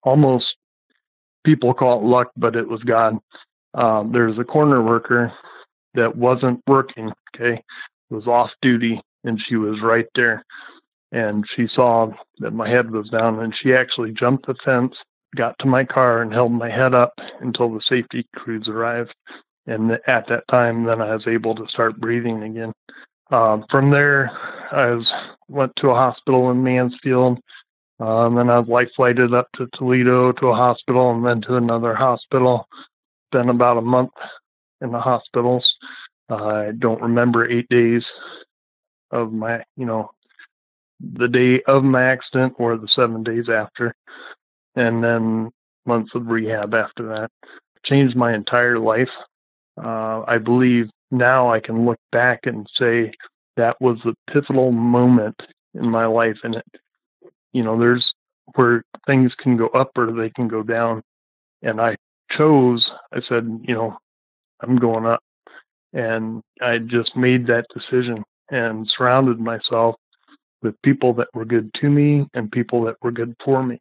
almost, 0.04 0.46
people 1.44 1.75
call 1.75 2.00
it 2.00 2.04
luck, 2.04 2.30
but 2.37 2.56
it 2.56 2.68
was 2.68 2.82
God. 2.82 3.18
Um, 3.75 4.12
there 4.12 4.26
was 4.26 4.38
a 4.38 4.44
corner 4.44 4.82
worker 4.82 5.32
that 5.94 6.16
wasn't 6.16 6.61
working, 6.66 7.11
okay, 7.35 7.62
was 8.11 8.26
off 8.26 8.50
duty, 8.62 9.00
and 9.25 9.40
she 9.49 9.56
was 9.56 9.80
right 9.82 10.06
there. 10.14 10.44
And 11.12 11.44
she 11.56 11.66
saw 11.75 12.12
that 12.38 12.52
my 12.52 12.68
head 12.68 12.90
was 12.90 13.09
down, 13.11 13.40
and 13.40 13.54
she 13.62 13.75
actually 13.75 14.12
jumped 14.12 14.47
the 14.47 14.54
fence 14.64 14.94
got 15.37 15.56
to 15.61 15.66
my 15.66 15.85
car 15.85 16.23
and 16.23 16.32
held 16.32 16.52
my 16.52 16.70
head 16.70 16.94
up 16.94 17.12
until 17.40 17.73
the 17.73 17.82
safety 17.88 18.26
crews 18.37 18.66
arrived. 18.68 19.14
And 19.66 19.92
at 19.92 20.26
that 20.28 20.44
time, 20.50 20.85
then 20.85 21.00
I 21.00 21.14
was 21.14 21.26
able 21.26 21.54
to 21.54 21.68
start 21.68 22.00
breathing 22.00 22.42
again. 22.42 22.73
Um, 23.30 23.64
from 23.70 23.90
there, 23.90 24.30
I 24.73 24.87
was 24.90 25.06
went 25.49 25.73
to 25.76 25.90
a 25.90 25.94
hospital 25.94 26.50
in 26.50 26.62
Mansfield. 26.62 27.38
Um, 28.00 28.37
then 28.37 28.49
I 28.49 28.59
was 28.59 28.69
life 28.69 28.88
flighted 28.97 29.35
up 29.35 29.49
to 29.57 29.69
Toledo 29.75 30.33
to 30.33 30.47
a 30.49 30.54
hospital 30.54 31.11
and 31.11 31.25
then 31.25 31.42
to 31.42 31.57
another 31.57 31.95
hospital. 31.95 32.66
Been 33.30 33.50
about 33.50 33.76
a 33.76 33.83
month 33.83 34.12
in 34.80 34.90
the 34.90 34.99
hospitals. 34.99 35.64
Uh, 36.30 36.35
I 36.35 36.71
don't 36.78 37.02
remember 37.02 37.49
eight 37.49 37.69
days 37.69 38.02
of 39.11 39.33
my, 39.33 39.62
you 39.76 39.85
know, 39.85 40.11
the 41.00 41.28
day 41.28 41.62
of 41.66 41.85
my 41.85 42.04
accident 42.04 42.54
or 42.59 42.76
the 42.76 42.88
seven 42.95 43.23
days 43.23 43.49
after 43.49 43.95
and 44.76 45.02
then 45.02 45.50
months 45.87 46.12
of 46.14 46.26
rehab 46.26 46.75
after 46.75 47.07
that. 47.09 47.30
Changed 47.85 48.16
my 48.16 48.35
entire 48.35 48.78
life. 48.78 49.09
Uh, 49.83 50.23
I 50.26 50.38
believe 50.38 50.87
now 51.11 51.52
I 51.52 51.61
can 51.61 51.87
look 51.87 51.99
back 52.12 52.40
and 52.45 52.66
say 52.78 53.12
that 53.57 53.76
was 53.80 53.99
a 54.04 54.33
pivotal 54.33 54.71
moment 54.71 55.40
in 55.75 55.90
my 55.90 56.07
life. 56.07 56.37
And 56.45 56.57
it, 56.57 56.64
you 57.52 57.62
know, 57.62 57.78
there's 57.78 58.07
where 58.54 58.83
things 59.07 59.33
can 59.38 59.57
go 59.57 59.69
up 59.69 59.90
or 59.97 60.12
they 60.12 60.30
can 60.30 60.49
go 60.49 60.62
down. 60.62 61.02
And 61.62 61.80
I 61.80 61.97
chose, 62.37 62.87
I 63.12 63.21
said, 63.28 63.61
you 63.62 63.75
know, 63.75 63.97
I'm 64.61 64.76
going 64.76 65.07
up. 65.07 65.21
And 65.92 66.42
I 66.61 66.78
just 66.78 67.16
made 67.16 67.47
that 67.47 67.66
decision 67.75 68.23
and 68.50 68.90
surrounded 68.97 69.40
myself 69.40 69.97
with 70.62 70.80
people 70.83 71.14
that 71.14 71.28
were 71.35 71.45
good 71.45 71.71
to 71.80 71.88
me 71.88 72.26
and 72.35 72.50
people 72.50 72.85
that 72.85 72.97
were 73.02 73.12
good 73.12 73.35
for 73.45 73.62
me 73.62 73.78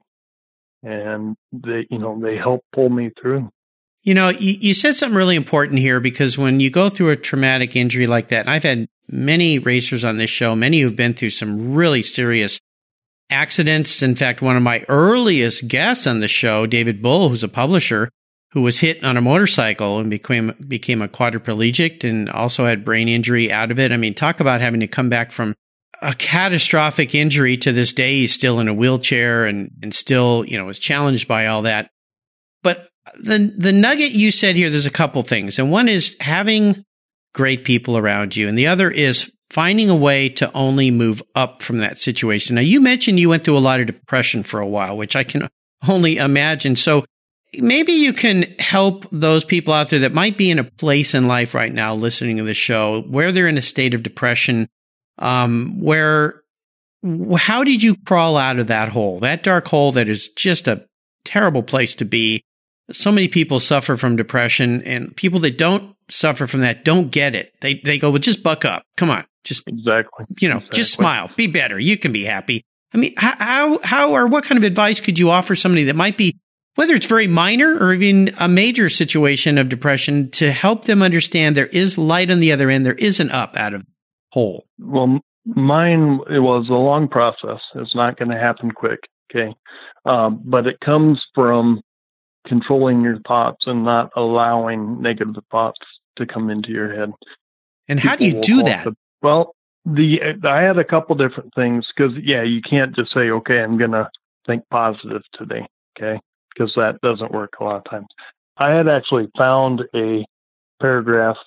and 0.82 1.36
they 1.52 1.86
you 1.90 1.98
know 2.00 2.18
they 2.22 2.38
help 2.38 2.64
pull 2.74 2.90
me 2.90 3.12
through 3.22 3.50
you 4.04 4.14
know 4.14 4.30
you, 4.30 4.56
you 4.62 4.74
said 4.74 4.96
something 4.96 5.18
really 5.18 5.36
important 5.36 5.78
here 5.78 6.00
because 6.00 6.38
when 6.38 6.62
you 6.62 6.70
go 6.70 6.90
through 6.90 7.10
a 7.10 7.18
traumatic 7.18 7.76
injury 7.76 8.08
like 8.08 8.30
that 8.30 8.48
i've 8.48 8.64
had 8.64 8.88
many 9.12 9.60
racers 9.60 10.06
on 10.06 10.18
this 10.18 10.30
show, 10.30 10.56
many 10.56 10.82
who've 10.82 10.96
been 10.96 11.14
through 11.14 11.32
some 11.32 11.74
really 11.74 12.04
serious 12.04 12.60
accidents. 13.30 14.02
In 14.02 14.16
fact, 14.16 14.42
one 14.42 14.56
of 14.56 14.64
my 14.64 14.84
earliest 14.90 15.68
guests 15.68 16.08
on 16.08 16.20
the 16.20 16.28
show, 16.28 16.66
David 16.66 17.02
Bull, 17.02 17.30
who's 17.30 17.44
a 17.44 17.48
publisher, 17.48 18.10
who 18.52 18.62
was 18.62 18.80
hit 18.80 19.04
on 19.04 19.18
a 19.18 19.22
motorcycle 19.22 20.00
and 20.00 20.10
became 20.10 20.54
became 20.68 21.02
a 21.02 21.08
quadriplegic 21.08 22.04
and 22.04 22.30
also 22.30 22.66
had 22.66 22.86
brain 22.86 23.08
injury 23.08 23.52
out 23.52 23.72
of 23.72 23.80
it. 23.80 23.92
I 23.92 23.98
mean, 23.98 24.14
talk 24.14 24.40
about 24.40 24.62
having 24.62 24.80
to 24.80 24.88
come 24.88 25.10
back 25.10 25.32
from 25.32 25.54
a 26.02 26.14
catastrophic 26.14 27.14
injury 27.14 27.58
to 27.58 27.72
this 27.72 27.94
day. 27.94 28.16
He's 28.16 28.34
still 28.34 28.60
in 28.60 28.68
a 28.68 28.74
wheelchair 28.74 29.46
and 29.46 29.72
and 29.84 29.94
still, 29.94 30.46
you 30.46 30.58
know, 30.58 30.70
is 30.70 30.80
challenged 30.80 31.28
by 31.28 31.48
all 31.48 31.64
that. 31.64 31.90
But 32.64 32.90
the 33.16 33.54
the 33.56 33.74
nugget 33.74 34.12
you 34.12 34.32
said 34.32 34.56
here, 34.56 34.70
there's 34.70 34.86
a 34.86 34.92
couple 34.92 35.22
things, 35.22 35.60
and 35.60 35.72
one 35.72 35.88
is 35.88 36.16
having 36.20 36.84
great 37.34 37.64
people 37.64 37.98
around 37.98 38.36
you, 38.36 38.48
and 38.48 38.58
the 38.58 38.68
other 38.68 38.90
is 38.90 39.32
finding 39.50 39.90
a 39.90 39.96
way 39.96 40.30
to 40.30 40.52
only 40.54 40.92
move 40.92 41.24
up 41.36 41.62
from 41.62 41.80
that 41.80 41.98
situation. 41.98 42.56
Now, 42.56 42.62
you 42.62 42.82
mentioned 42.82 43.20
you 43.20 43.30
went 43.30 43.44
through 43.44 43.58
a 43.58 43.60
lot 43.60 43.80
of 43.80 43.88
depression 43.88 44.44
for 44.44 44.60
a 44.60 44.68
while, 44.68 44.96
which 44.96 45.16
I 45.16 45.24
can 45.24 45.48
only 45.88 46.18
imagine. 46.18 46.76
So 46.76 47.06
maybe 47.54 47.94
you 47.94 48.14
can 48.14 48.44
help 48.60 49.08
those 49.12 49.44
people 49.44 49.74
out 49.74 49.90
there 49.90 50.00
that 50.00 50.14
might 50.14 50.38
be 50.38 50.52
in 50.52 50.60
a 50.60 50.64
place 50.64 51.14
in 51.14 51.28
life 51.28 51.54
right 51.54 51.74
now 51.74 51.96
listening 51.96 52.38
to 52.38 52.44
the 52.44 52.54
show 52.54 53.02
where 53.04 53.32
they're 53.32 53.48
in 53.48 53.58
a 53.58 53.62
state 53.62 53.94
of 53.94 54.04
depression, 54.04 54.68
um, 55.18 55.80
where 55.82 56.42
how 57.38 57.64
did 57.64 57.82
you 57.82 57.96
crawl 57.96 58.38
out 58.38 58.60
of 58.60 58.68
that 58.68 58.90
hole, 58.90 59.20
that 59.20 59.42
dark 59.42 59.68
hole 59.68 59.94
that 59.94 60.10
is 60.10 60.30
just 60.30 60.68
a 60.68 60.86
terrible 61.24 61.64
place 61.64 61.96
to 61.96 62.06
be? 62.06 62.44
So 62.92 63.12
many 63.12 63.28
people 63.28 63.60
suffer 63.60 63.98
from 63.98 64.16
depression 64.16 64.82
and 64.84 65.16
people 65.16 65.40
that 65.42 65.58
don't 65.58 65.96
suffer 66.10 66.48
from 66.48 66.62
that 66.62 66.84
don't 66.84 67.12
get 67.12 67.36
it. 67.36 67.54
They, 67.62 67.76
they 67.76 68.00
go, 68.00 68.10
well, 68.10 68.20
just 68.20 68.44
buck 68.44 68.66
up. 68.66 68.84
Come 68.98 69.10
on. 69.10 69.26
Just 69.44 69.64
exactly, 69.68 70.26
you 70.40 70.50
know, 70.50 70.58
exactly. 70.58 70.78
just 70.78 70.94
smile, 70.94 71.30
be 71.36 71.48
better. 71.48 71.80
You 71.80 71.98
can 71.98 72.12
be 72.12 72.26
happy. 72.26 72.64
I 72.94 72.98
mean, 72.98 73.14
how, 73.18 73.80
how, 73.84 74.12
or 74.12 74.28
what 74.28 74.44
kind 74.44 74.58
of 74.58 74.64
advice 74.64 75.00
could 75.00 75.20
you 75.20 75.30
offer 75.30 75.56
somebody 75.56 75.84
that 75.86 75.96
might 75.96 76.18
be, 76.18 76.38
whether 76.76 76.96
it's 76.96 77.06
very 77.06 77.28
minor 77.28 77.78
or 77.78 77.94
even 77.94 78.32
a 78.40 78.48
major 78.48 78.90
situation 78.90 79.58
of 79.58 79.70
depression 79.70 80.32
to 80.32 80.52
help 80.52 80.86
them 80.86 81.02
understand 81.02 81.56
there 81.56 81.68
is 81.68 81.98
light 81.98 82.32
on 82.32 82.40
the 82.40 82.52
other 82.52 82.70
end. 82.70 82.86
There 82.86 82.94
is 82.94 83.20
an 83.20 83.30
up 83.30 83.56
out 83.58 83.74
of 83.74 83.86
hole. 84.32 84.66
Well, 84.80 85.20
mine, 85.46 86.20
it 86.30 86.40
was 86.40 86.68
a 86.70 86.74
long 86.74 87.08
process. 87.08 87.62
It's 87.76 87.96
not 87.96 88.18
going 88.18 88.32
to 88.32 88.40
happen 88.40 88.72
quick. 88.72 89.00
Okay. 89.32 89.54
Um, 90.06 90.42
but 90.44 90.66
it 90.66 90.80
comes 90.84 91.24
from 91.36 91.82
controlling 92.48 93.02
your 93.02 93.20
thoughts 93.28 93.66
and 93.68 93.84
not 93.84 94.10
allowing 94.16 95.02
negative 95.02 95.36
thoughts 95.52 95.80
to 96.18 96.26
come 96.26 96.50
into 96.50 96.70
your 96.70 96.96
head. 96.96 97.12
And 97.88 98.00
how 98.00 98.16
do 98.16 98.26
you 98.26 98.42
do 98.42 98.64
that? 98.64 98.86
The, 98.86 98.96
well, 99.22 99.56
the 99.86 100.20
I 100.44 100.62
had 100.62 100.78
a 100.78 100.84
couple 100.84 101.16
different 101.16 101.54
things 101.56 101.86
because 101.96 102.14
yeah, 102.22 102.44
you 102.44 102.62
can't 102.62 102.96
just 102.96 103.14
say 103.14 103.30
okay, 103.30 103.60
I'm 103.60 103.78
gonna 103.78 104.10
think 104.46 104.64
positive 104.70 105.22
today, 105.34 105.66
okay, 105.98 106.20
because 106.54 106.74
that 106.76 107.00
doesn't 107.02 107.32
work 107.32 107.54
a 107.60 107.64
lot 107.64 107.78
of 107.78 107.90
times. 107.90 108.08
I 108.58 108.72
had 108.72 108.88
actually 108.88 109.30
found 109.38 109.84
a 109.96 110.26
paragraph 110.82 111.38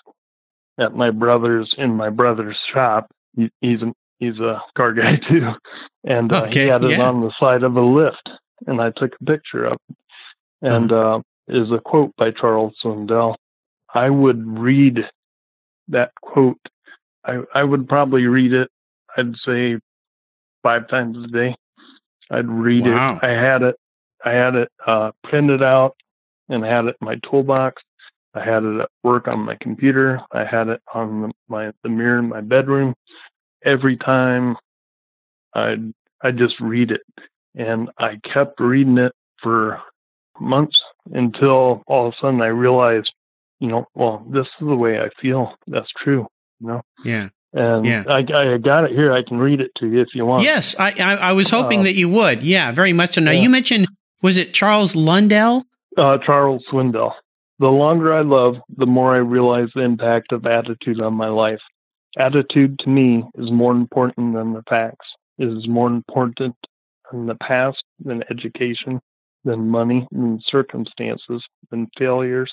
at 0.79 0.95
my 0.95 1.11
brother's 1.11 1.73
in 1.76 1.95
my 1.95 2.11
brother's 2.11 2.57
shop. 2.73 3.11
He, 3.37 3.50
he's 3.61 3.83
a 3.83 3.93
he's 4.19 4.38
a 4.38 4.61
car 4.76 4.93
guy 4.95 5.17
too, 5.29 5.50
and 6.05 6.33
uh, 6.33 6.45
okay, 6.45 6.64
he 6.64 6.69
had 6.69 6.85
it 6.85 6.93
yeah. 6.93 7.09
on 7.09 7.21
the 7.21 7.33
side 7.38 7.62
of 7.62 7.76
a 7.76 7.83
lift, 7.83 8.31
and 8.67 8.81
I 8.81 8.91
took 8.91 9.12
a 9.21 9.25
picture 9.25 9.64
of 9.64 9.79
it. 9.88 9.97
And 10.64 10.93
uh, 10.93 11.21
is 11.49 11.71
a 11.73 11.81
quote 11.81 12.14
by 12.17 12.31
Charles 12.31 12.75
Swindoll. 12.83 13.35
I 13.95 14.11
would 14.11 14.59
read 14.59 14.99
that 15.88 16.12
quote. 16.21 16.59
I 17.25 17.41
I 17.55 17.62
would 17.64 17.88
probably 17.88 18.26
read 18.26 18.52
it. 18.52 18.69
I'd 19.17 19.35
say 19.45 19.79
five 20.62 20.88
times 20.88 21.17
a 21.23 21.26
day. 21.29 21.55
I'd 22.31 22.49
read 22.49 22.85
Wow. 22.85 23.17
it. 23.17 23.26
I 23.26 23.31
had 23.31 23.62
it. 23.62 23.76
I 24.25 24.31
had 24.31 24.55
it 24.55 24.69
uh, 24.87 25.11
printed 25.25 25.62
out 25.62 25.97
and 26.49 26.64
had 26.64 26.87
it 26.87 26.97
in 27.00 27.05
my 27.05 27.17
toolbox. 27.29 27.83
I 28.35 28.43
had 28.45 28.62
it 28.64 28.81
at 28.81 28.88
work 29.02 29.29
on 29.29 29.41
my 29.41 29.57
computer. 29.61 30.21
I 30.33 30.45
had 30.45 30.69
it 30.69 30.81
on 30.95 31.23
the, 31.23 31.33
my 31.49 31.73
the 31.83 31.88
mirror 31.88 32.19
in 32.19 32.29
my 32.29 32.41
bedroom. 32.41 32.95
Every 33.64 33.97
time 33.97 34.57
I 35.55 35.76
I 36.23 36.31
just 36.31 36.59
read 36.61 36.91
it, 36.93 37.02
and 37.57 37.91
I 37.99 38.19
kept 38.33 38.61
reading 38.61 38.99
it 38.99 39.12
for 39.43 39.81
months 40.41 40.79
until 41.12 41.83
all 41.87 42.07
of 42.09 42.14
a 42.14 42.17
sudden 42.21 42.41
I 42.41 42.47
realized, 42.47 43.12
you 43.61 43.69
know, 43.69 43.85
well, 43.95 44.25
this 44.31 44.47
is 44.47 44.67
the 44.67 44.76
way 44.76 44.99
I 44.99 45.09
feel. 45.21 45.55
That's 45.67 45.91
true, 46.02 46.26
you 46.62 46.69
know. 46.69 46.83
Yeah. 47.04 47.28
And 47.52 47.85
Yeah. 47.85 48.04
I, 48.09 48.19
I 48.19 48.59
got 48.59 48.85
it 48.85 48.92
here. 48.92 49.12
I 49.12 49.23
can 49.23 49.38
read 49.38 49.61
it 49.61 49.73
to 49.76 49.87
you 49.87 50.00
if 50.00 50.09
you 50.14 50.25
want. 50.25 50.42
Yes, 50.42 50.75
I, 50.78 50.92
I, 50.99 51.14
I 51.16 51.33
was 51.33 51.50
hoping 51.50 51.81
Uh, 51.81 51.85
that 51.85 51.95
you 51.95 52.09
would. 52.09 52.42
Yeah, 52.42 52.73
very 52.73 52.92
much 52.92 53.14
so. 53.14 53.21
Now, 53.21 53.33
yeah. 53.33 53.42
you 53.42 53.50
mentioned, 53.50 53.88
was 54.23 54.37
it 54.37 54.54
Charles 54.54 54.95
Lundell? 54.95 55.64
Uh, 55.97 56.19
Charles 56.25 56.64
Swindoll. 56.73 57.12
The 57.59 57.69
longer 57.69 58.14
I 58.14 58.23
love, 58.23 58.57
the 58.76 58.87
more 58.87 59.14
I 59.14 59.19
realize 59.19 59.69
the 59.75 59.83
impact 59.83 60.33
of 60.33 60.47
attitude 60.47 61.00
on 61.00 61.14
my 61.14 61.28
life. 61.28 61.61
Attitude 62.19 62.78
to 62.81 62.88
me 62.88 63.25
is 63.37 63.50
more 63.50 63.73
important 63.73 64.35
than 64.35 64.52
the 64.52 64.62
facts. 64.69 65.07
It 65.38 65.47
is 65.47 65.69
more 65.69 65.88
important 65.88 66.57
than 67.11 67.26
the 67.26 67.35
past, 67.35 67.83
than 68.04 68.23
education, 68.31 69.00
than 69.45 69.69
money, 69.69 70.07
than 70.12 70.40
circumstances, 70.47 71.42
than 71.71 71.88
failures, 71.99 72.52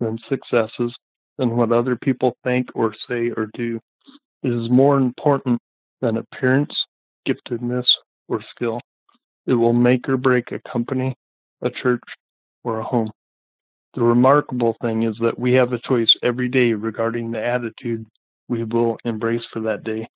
than 0.00 0.18
successes, 0.28 0.94
than 1.38 1.56
what 1.56 1.72
other 1.72 1.96
people 1.96 2.36
think 2.44 2.68
or 2.74 2.94
say 3.08 3.30
or 3.36 3.48
do. 3.54 3.80
It 4.42 4.52
is 4.52 4.70
more 4.70 4.96
important 4.96 5.60
than 6.00 6.18
appearance, 6.18 6.72
giftedness, 7.26 7.86
or 8.28 8.40
skill. 8.54 8.80
It 9.46 9.54
will 9.54 9.72
make 9.72 10.08
or 10.08 10.16
break 10.16 10.52
a 10.52 10.60
company, 10.70 11.14
a 11.62 11.70
church, 11.70 12.02
or 12.64 12.80
a 12.80 12.84
home. 12.84 13.10
The 13.94 14.02
remarkable 14.02 14.76
thing 14.82 15.04
is 15.04 15.16
that 15.20 15.38
we 15.38 15.52
have 15.54 15.72
a 15.72 15.78
choice 15.78 16.12
every 16.22 16.48
day 16.48 16.72
regarding 16.72 17.30
the 17.30 17.44
attitude 17.44 18.06
we 18.48 18.64
will 18.64 18.98
embrace 19.04 19.42
for 19.52 19.60
that 19.60 19.84
day. 19.84 20.06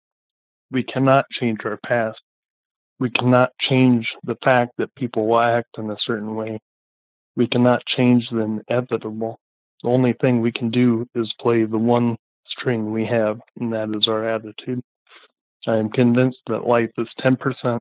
We 0.70 0.82
cannot 0.82 1.24
change 1.30 1.60
our 1.64 1.78
past. 1.84 2.20
We 2.98 3.10
cannot 3.10 3.50
change 3.68 4.06
the 4.24 4.36
fact 4.44 4.72
that 4.78 4.94
people 4.94 5.26
will 5.26 5.40
act 5.40 5.78
in 5.78 5.90
a 5.90 5.96
certain 6.04 6.34
way. 6.34 6.60
We 7.36 7.46
cannot 7.46 7.82
change 7.86 8.28
the 8.30 8.60
inevitable. 8.68 9.38
The 9.82 9.88
only 9.88 10.12
thing 10.14 10.40
we 10.40 10.52
can 10.52 10.70
do 10.70 11.06
is 11.14 11.32
play 11.40 11.64
the 11.64 11.78
one 11.78 12.16
string 12.49 12.92
we 12.92 13.06
have, 13.06 13.40
and 13.58 13.72
that 13.72 13.90
is 13.96 14.08
our 14.08 14.28
attitude. 14.28 14.82
I 15.66 15.76
am 15.76 15.90
convinced 15.90 16.38
that 16.49 16.66
life 16.66 16.90
is 16.99 17.08
10% 17.20 17.78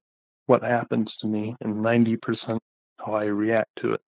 what 0.48 0.64
happens 0.64 1.12
to 1.22 1.28
me 1.28 1.56
and 1.62 1.76
90% 1.76 2.60
how 3.00 3.14
I 3.14 3.26
react 3.26 3.70
to 3.82 3.94
it. 3.94 4.02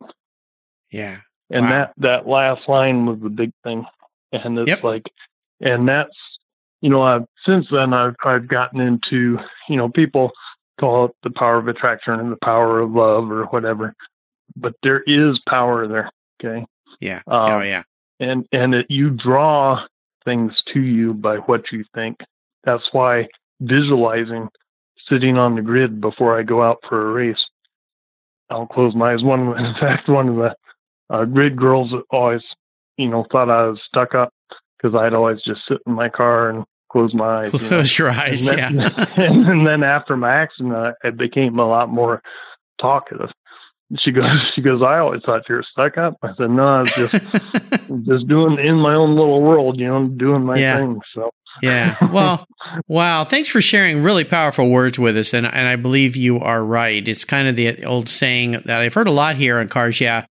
Yeah. 0.91 1.17
And 1.50 1.65
Wow. 1.65 1.69
that 1.71 1.93
that 1.98 2.27
last 2.27 2.67
line 2.67 3.05
was 3.05 3.19
the 3.21 3.29
big 3.29 3.51
thing. 3.63 3.86
And 4.31 4.57
it's 4.60 4.67
Yep. 4.69 4.83
like, 4.83 5.03
and 5.62 5.88
that's, 5.88 6.15
you 6.81 6.89
know, 6.89 7.01
I've 7.01 7.25
since 7.45 7.67
then 7.71 7.93
I've 7.93 8.15
I've 8.24 8.48
gotten 8.48 8.79
into, 8.81 9.39
you 9.69 9.77
know, 9.77 9.89
people 9.89 10.31
call 10.79 11.05
it 11.05 11.12
the 11.24 11.29
power 11.31 11.57
of 11.57 11.67
attraction 11.67 12.13
and 12.19 12.31
the 12.31 12.38
power 12.43 12.79
of 12.79 12.91
love 12.91 13.31
or 13.31 13.45
whatever, 13.45 13.93
but 14.55 14.75
there 14.83 15.01
is 15.05 15.39
power 15.48 15.88
there. 15.88 16.10
Okay, 16.43 16.65
Yeah. 17.01 17.22
Um, 17.27 17.51
oh, 17.51 17.60
yeah. 17.62 17.84
and 18.20 18.46
and 18.51 18.74
it, 18.75 18.86
you 18.89 19.10
draw 19.10 19.84
things 20.24 20.53
to 20.74 20.79
you 20.79 21.13
by 21.13 21.38
what 21.38 21.63
you 21.72 21.84
think. 21.96 22.17
That's 22.63 22.84
why 22.91 23.27
visualizing, 23.60 24.48
sitting 25.10 25.38
on 25.38 25.55
the 25.55 25.62
grid 25.62 26.00
before 26.00 26.39
I 26.39 26.43
go 26.43 26.62
out 26.63 26.77
for 26.88 27.10
a 27.10 27.13
race. 27.13 27.43
I'll 28.50 28.67
close 28.67 28.93
my 28.96 29.13
eyes. 29.13 29.24
One, 29.24 29.58
in 29.65 29.74
fact, 29.79 30.08
one 30.10 30.29
of 30.29 30.36
the 30.36 30.55
uh, 31.10 31.25
grid 31.25 31.58
girls 31.58 31.91
always, 32.12 32.41
you 32.98 33.10
know, 33.10 33.25
thought 33.31 33.50
I 33.50 33.67
was 33.67 33.79
stuck 33.88 34.13
up 34.15 34.31
because 34.77 34.96
I'd 34.96 35.13
always 35.13 35.41
just 35.41 35.62
sit 35.67 35.77
in 35.88 35.93
my 35.93 36.10
car 36.10 36.50
and 36.50 36.65
close 36.91 37.13
my 37.13 37.43
eyes. 37.43 37.53
you 37.53 37.60
know. 37.62 37.67
Close 37.70 37.98
your 37.98 38.10
eyes. 38.10 38.48
And 38.48 38.58
Yeah. 38.60 38.89
then, 39.15 39.46
and 39.48 39.67
then 39.67 39.84
after 39.84 40.15
my 40.17 40.34
accident, 40.34 40.96
I 41.03 41.10
became 41.12 41.58
a 41.60 41.67
lot 41.67 41.89
more 41.89 42.22
talkative. 42.79 43.29
She 44.00 44.12
goes, 44.12 44.25
she 44.55 44.62
goes. 44.62 44.81
I 44.81 45.00
always 45.00 45.21
thought 45.25 45.48
you 45.50 45.55
were 45.55 45.65
stuck 45.69 45.98
up. 45.98 46.15
I 46.24 46.33
said, 46.38 46.50
no, 46.50 46.65
I 46.65 46.79
was 46.79 46.91
just 46.93 47.13
just 48.05 48.27
doing 48.27 48.57
in 48.60 48.75
my 48.77 48.93
own 48.95 49.15
little 49.15 49.41
world, 49.41 49.79
you 49.79 49.88
know, 49.88 50.07
doing 50.07 50.43
my 50.45 50.57
Yeah. 50.57 50.77
thing. 50.77 51.00
So 51.13 51.31
yeah. 51.62 51.98
Well, 52.12 52.45
wow. 52.88 53.25
Thanks 53.25 53.50
for 53.50 53.62
sharing 53.62 54.01
really 54.03 54.24
powerful 54.24 54.69
words 54.69 54.98
with 54.98 55.17
us. 55.17 55.33
And, 55.33 55.45
and 55.45 55.67
I 55.67 55.75
believe 55.75 56.15
you 56.15 56.39
are 56.39 56.63
right. 56.63 57.05
It's 57.05 57.25
kind 57.25 57.48
of 57.50 57.55
the 57.57 57.83
old 57.86 58.07
saying 58.07 58.51
that 58.65 58.81
I've 58.81 58.93
heard 58.93 59.07
a 59.07 59.12
lot 59.12 59.36
here 59.36 59.60
on 59.60 59.67
Cars 59.67 60.00
Yeah. 60.00 60.25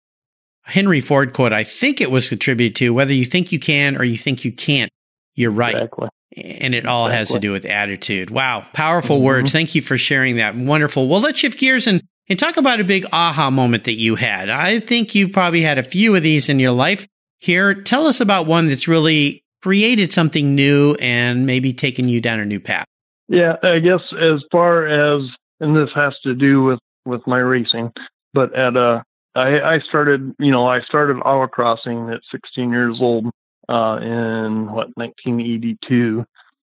Henry 0.64 1.00
Ford 1.00 1.32
quote, 1.32 1.52
I 1.52 1.64
think 1.64 2.00
it 2.00 2.10
was 2.10 2.30
attributed 2.30 2.76
to 2.76 2.90
whether 2.94 3.12
you 3.12 3.24
think 3.24 3.50
you 3.52 3.58
can 3.58 3.96
or 3.96 4.04
you 4.04 4.16
think 4.16 4.44
you 4.44 4.52
can't, 4.52 4.90
you're 5.34 5.50
right. 5.50 5.74
exactly. 5.74 6.08
And 6.36 6.74
it 6.76 6.86
all 6.86 7.08
has 7.08 7.28
to 7.30 7.40
do 7.40 7.50
with 7.50 7.64
attitude. 7.66 8.30
Wow. 8.30 8.64
Powerful 8.72 9.18
Mhm. 9.18 9.22
words. 9.24 9.52
Thank 9.52 9.74
you 9.74 9.82
for 9.82 9.98
sharing 9.98 10.36
that. 10.36 10.54
Wonderful. 10.54 11.08
Well, 11.08 11.20
let's 11.20 11.40
shift 11.40 11.58
gears 11.58 11.88
and, 11.88 12.02
and 12.30 12.38
talk 12.38 12.56
about 12.56 12.80
a 12.80 12.84
big 12.84 13.04
aha 13.12 13.50
moment 13.50 13.84
that 13.84 13.94
you 13.94 14.14
had. 14.14 14.48
I 14.48 14.78
think 14.78 15.14
you've 15.14 15.32
probably 15.32 15.62
had 15.62 15.78
a 15.78 15.82
few 15.82 16.14
of 16.14 16.22
these 16.22 16.48
in 16.48 16.60
your 16.60 16.72
life 16.72 17.06
here. 17.38 17.74
Tell 17.74 18.06
us 18.06 18.20
about 18.20 18.46
one 18.46 18.68
that's 18.68 18.88
really 18.88 19.42
created 19.62 20.12
something 20.12 20.54
new 20.54 20.96
and 21.00 21.44
maybe 21.44 21.72
taken 21.72 22.08
you 22.08 22.20
down 22.20 22.38
a 22.40 22.46
new 22.46 22.60
path. 22.60 22.86
Yeah, 23.28 23.56
I 23.62 23.80
guess 23.80 24.00
as 24.18 24.42
far 24.50 24.86
as 24.86 25.28
and 25.58 25.76
this 25.76 25.90
has 25.94 26.14
to 26.22 26.34
do 26.34 26.62
with 26.62 26.78
with 27.04 27.26
my 27.26 27.38
racing, 27.38 27.92
but 28.32 28.56
at 28.56 28.76
uh 28.76 29.02
I, 29.34 29.60
I 29.60 29.78
started, 29.88 30.34
you 30.40 30.50
know, 30.50 30.66
I 30.66 30.80
started 30.80 31.18
autocrossing 31.18 32.12
at 32.12 32.20
16 32.32 32.70
years 32.70 32.98
old 33.00 33.26
uh, 33.68 33.98
in 34.02 34.66
what 34.66 34.88
1982, 34.96 36.24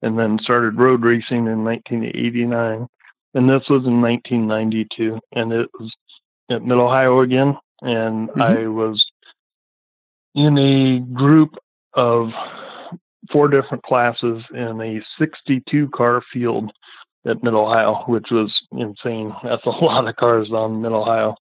and 0.01 0.17
then 0.17 0.39
started 0.41 0.79
road 0.79 1.03
racing 1.03 1.45
in 1.45 1.63
1989, 1.63 2.87
and 3.37 3.47
this 3.47 3.69
was 3.69 3.85
in 3.85 4.01
1992, 4.01 5.19
and 5.33 5.53
it 5.53 5.69
was 5.79 5.93
at 6.49 6.63
Mid 6.63 6.79
Ohio 6.79 7.19
again, 7.19 7.55
and 7.81 8.29
mm-hmm. 8.29 8.41
I 8.41 8.65
was 8.65 9.05
in 10.33 10.57
a 10.57 10.99
group 11.13 11.51
of 11.93 12.29
four 13.31 13.47
different 13.47 13.83
classes 13.83 14.43
in 14.55 14.81
a 14.81 14.99
62 15.19 15.87
car 15.89 16.23
field 16.33 16.71
at 17.27 17.43
Mid 17.43 17.53
Ohio, 17.53 18.05
which 18.07 18.25
was 18.31 18.51
insane. 18.71 19.31
That's 19.43 19.65
a 19.67 19.69
lot 19.85 20.07
of 20.07 20.15
cars 20.15 20.49
on 20.51 20.81
Mid 20.81 20.91
Ohio. 20.91 21.35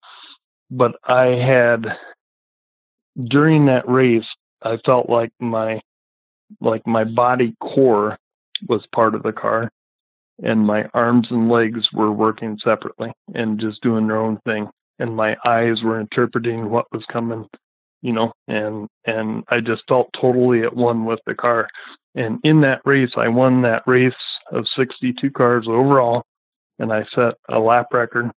But 0.71 0.97
I 1.05 1.29
had 1.29 1.87
during 3.27 3.65
that 3.67 3.89
race, 3.89 4.27
I 4.61 4.77
felt 4.85 5.09
like 5.09 5.31
my 5.41 5.81
like 6.61 6.87
my 6.87 7.05
body 7.05 7.55
core 7.59 8.19
was 8.69 8.85
part 8.95 9.15
of 9.15 9.23
the 9.23 9.33
car 9.33 9.71
and 10.43 10.67
my 10.67 10.85
arms 10.95 11.29
and 11.31 11.49
legs 11.49 11.87
were 11.93 12.13
working 12.13 12.59
separately 12.63 13.13
and 13.35 13.59
just 13.61 13.83
doing 13.83 14.07
their 14.07 14.19
own 14.19 14.39
thing. 14.45 14.69
And 14.99 15.15
my 15.15 15.37
eyes 15.45 15.83
were 15.83 16.01
interpreting 16.01 16.71
what 16.71 16.87
was 16.93 17.05
coming 17.13 17.47
you 18.03 18.13
know 18.13 18.33
and 18.47 18.89
and 19.07 19.43
i 19.49 19.59
just 19.61 19.83
felt 19.89 20.09
totally 20.19 20.63
at 20.63 20.75
one 20.75 21.05
with 21.05 21.21
the 21.27 21.35
car. 21.35 21.69
And 22.15 22.39
in 22.45 22.61
that 22.63 22.81
race 22.85 23.11
i 23.17 23.29
won 23.29 23.63
that 23.63 23.83
race 23.87 24.13
of 24.53 24.65
62 24.77 25.31
cars 25.31 25.67
overall 25.69 26.23
and 26.79 26.93
i 26.93 27.05
set 27.15 27.35
a 27.49 27.59
lap 27.59 27.89
record. 27.93 28.31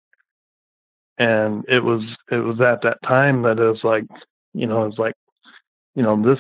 And 1.19 1.65
it 1.67 1.83
was 1.83 2.03
it 2.31 2.37
was 2.37 2.61
at 2.61 2.81
that 2.83 2.97
time 3.05 3.41
that 3.43 3.59
it 3.59 3.69
was 3.69 3.83
like 3.83 4.05
you 4.53 4.67
know 4.67 4.85
it's 4.85 4.99
like 4.99 5.15
you 5.95 6.03
know 6.03 6.21
this 6.23 6.39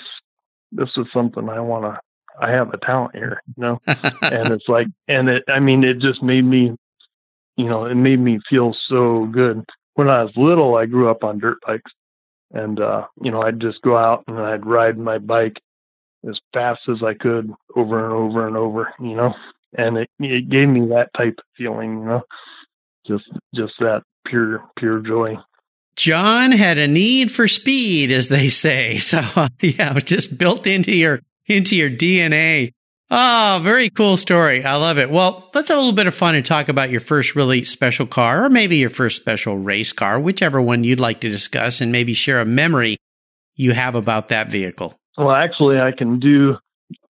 this 0.71 0.89
is 0.97 1.07
something 1.13 1.49
i 1.49 1.59
want 1.59 1.83
to 1.83 1.99
i 2.39 2.51
have 2.51 2.73
a 2.73 2.77
talent 2.77 3.15
here 3.15 3.41
you 3.55 3.61
know? 3.61 3.79
And 4.21 4.51
it's 4.51 4.67
like 4.67 4.87
and 5.07 5.29
it 5.29 5.43
i 5.47 5.59
mean 5.59 5.83
it 5.83 5.99
just 5.99 6.21
made 6.21 6.43
me 6.45 6.75
you 7.55 7.65
know 7.65 7.85
it 7.85 7.95
made 7.95 8.19
me 8.19 8.39
feel 8.49 8.75
so 8.87 9.25
good. 9.31 9.63
When 9.95 10.09
i 10.09 10.23
was 10.23 10.33
little 10.35 10.75
i 10.75 10.85
grew 10.85 11.09
up 11.09 11.23
on 11.23 11.39
dirt 11.39 11.57
bikes. 11.65 11.91
And 12.51 12.79
uh 12.79 13.05
you 13.21 13.31
know 13.31 13.41
i'd 13.41 13.59
just 13.59 13.81
go 13.81 13.97
out 13.97 14.23
and 14.27 14.39
i'd 14.39 14.65
ride 14.65 14.97
my 14.97 15.17
bike 15.17 15.57
as 16.27 16.39
fast 16.53 16.81
as 16.89 17.03
i 17.03 17.13
could 17.13 17.51
over 17.75 18.03
and 18.03 18.13
over 18.13 18.47
and 18.47 18.57
over 18.57 18.93
you 18.99 19.15
know? 19.15 19.33
And 19.77 19.97
it 19.97 20.09
it 20.19 20.49
gave 20.49 20.67
me 20.69 20.87
that 20.89 21.09
type 21.15 21.35
of 21.37 21.45
feeling 21.57 21.99
you 21.99 22.05
know? 22.05 22.21
Just 23.05 23.25
just 23.55 23.73
that 23.79 24.03
pure 24.25 24.63
pure 24.77 24.99
joy. 24.99 25.37
John 25.95 26.51
had 26.51 26.77
a 26.77 26.87
need 26.87 27.31
for 27.31 27.47
speed 27.47 28.11
as 28.11 28.27
they 28.29 28.49
say. 28.49 28.97
So 28.99 29.21
yeah 29.61 29.99
just 29.99 30.37
built 30.37 30.67
into 30.67 30.95
your 30.95 31.21
into 31.47 31.75
your 31.75 31.89
dna 31.89 32.71
Oh, 33.09 33.61
very 33.63 33.89
cool 33.89 34.17
story. 34.17 34.65
I 34.65 34.75
love 34.75 34.97
it. 34.97 35.09
Well, 35.09 35.49
let's 35.55 35.69
have 35.69 35.77
a 35.77 35.79
little 35.79 35.95
bit 35.95 36.07
of 36.07 36.15
fun 36.15 36.35
and 36.35 36.45
talk 36.45 36.67
about 36.67 36.89
your 36.89 36.99
first 36.99 37.35
really 37.35 37.63
special 37.63 38.05
car 38.05 38.43
or 38.45 38.49
maybe 38.49 38.77
your 38.77 38.89
first 38.89 39.15
special 39.15 39.57
race 39.57 39.93
car, 39.93 40.19
whichever 40.19 40.61
one 40.61 40.83
you'd 40.83 40.99
like 40.99 41.21
to 41.21 41.29
discuss 41.29 41.79
and 41.79 41.89
maybe 41.89 42.13
share 42.13 42.41
a 42.41 42.45
memory 42.45 42.97
you 43.55 43.71
have 43.71 43.95
about 43.95 44.27
that 44.27 44.51
vehicle. 44.51 44.99
Well, 45.17 45.31
actually, 45.31 45.79
I 45.79 45.91
can 45.97 46.19
do 46.19 46.57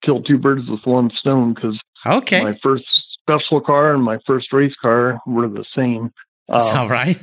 kill 0.03 0.21
two 0.21 0.37
birds 0.37 0.69
with 0.69 0.81
one 0.85 1.09
stone 1.17 1.55
because 1.55 1.79
okay. 2.05 2.43
my 2.43 2.57
first 2.61 2.85
special 3.21 3.59
car 3.59 3.93
and 3.93 4.03
my 4.03 4.19
first 4.27 4.53
race 4.53 4.75
car 4.79 5.19
were 5.25 5.49
the 5.49 5.65
same. 5.75 6.11
That's 6.47 6.69
um, 6.69 6.77
all 6.77 6.89
right. 6.89 7.19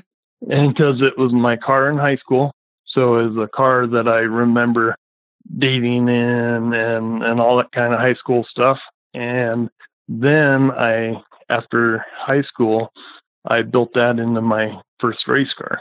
And 0.51 0.75
because 0.75 1.01
it 1.01 1.17
was 1.17 1.33
my 1.33 1.57
car 1.57 1.89
in 1.91 1.97
high 1.97 2.17
school. 2.17 2.51
So 2.89 3.19
it 3.19 3.31
was 3.31 3.49
a 3.49 3.57
car 3.57 3.87
that 3.87 4.09
I 4.09 4.19
remember 4.19 4.97
dating 5.59 6.09
and 6.09 6.75
and 6.75 7.23
and 7.23 7.41
all 7.41 7.57
that 7.59 7.73
kind 7.73 7.93
of 7.93 8.01
high 8.01 8.15
school 8.15 8.45
stuff. 8.51 8.79
And 9.13 9.71
then 10.09 10.71
I, 10.73 11.15
after 11.49 12.05
high 12.17 12.43
school, 12.43 12.91
I 13.47 13.63
built 13.63 13.91
that 13.95 14.19
into 14.19 14.41
my 14.41 14.81
first 15.01 15.29
race 15.29 15.53
car, 15.57 15.81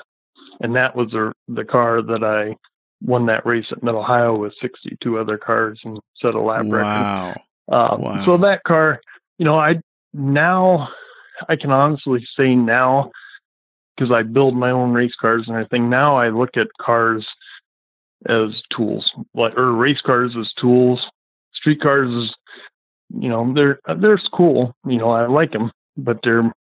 and 0.59 0.75
that 0.75 0.95
was 0.95 1.11
the 1.11 1.33
the 1.47 1.65
car 1.65 2.01
that 2.01 2.23
I 2.23 2.55
won 3.01 3.25
that 3.25 3.45
race 3.45 3.65
at 3.71 3.83
Mid 3.83 3.95
Ohio 3.95 4.37
with 4.37 4.53
62 4.61 5.19
other 5.19 5.37
cars 5.37 5.79
and 5.83 5.99
set 6.21 6.35
a 6.35 6.41
lap 6.41 6.65
wow. 6.65 7.27
record. 7.27 7.41
Um, 7.71 8.01
wow. 8.01 8.25
So 8.25 8.37
that 8.37 8.63
car, 8.65 9.01
you 9.37 9.45
know, 9.45 9.57
I 9.57 9.75
now 10.13 10.89
I 11.49 11.55
can 11.55 11.71
honestly 11.71 12.25
say 12.37 12.55
now 12.55 13.11
because 13.95 14.11
I 14.11 14.23
build 14.23 14.55
my 14.55 14.71
own 14.71 14.93
race 14.93 15.13
cars 15.19 15.45
and 15.47 15.55
everything. 15.55 15.89
Now 15.89 16.17
I 16.17 16.29
look 16.29 16.57
at 16.57 16.67
cars 16.81 17.25
as 18.27 18.61
tools, 18.75 19.09
like 19.33 19.57
or 19.57 19.73
race 19.73 20.01
cars 20.05 20.35
as 20.39 20.51
tools. 20.59 21.05
Street 21.53 21.81
cars 21.81 22.09
is, 22.09 22.33
you 23.09 23.29
know, 23.29 23.53
they're 23.53 23.79
they're 23.99 24.19
cool. 24.33 24.73
You 24.85 24.97
know, 24.97 25.11
I 25.11 25.27
like 25.27 25.51
them, 25.51 25.71
but 25.97 26.19
they're 26.23 26.51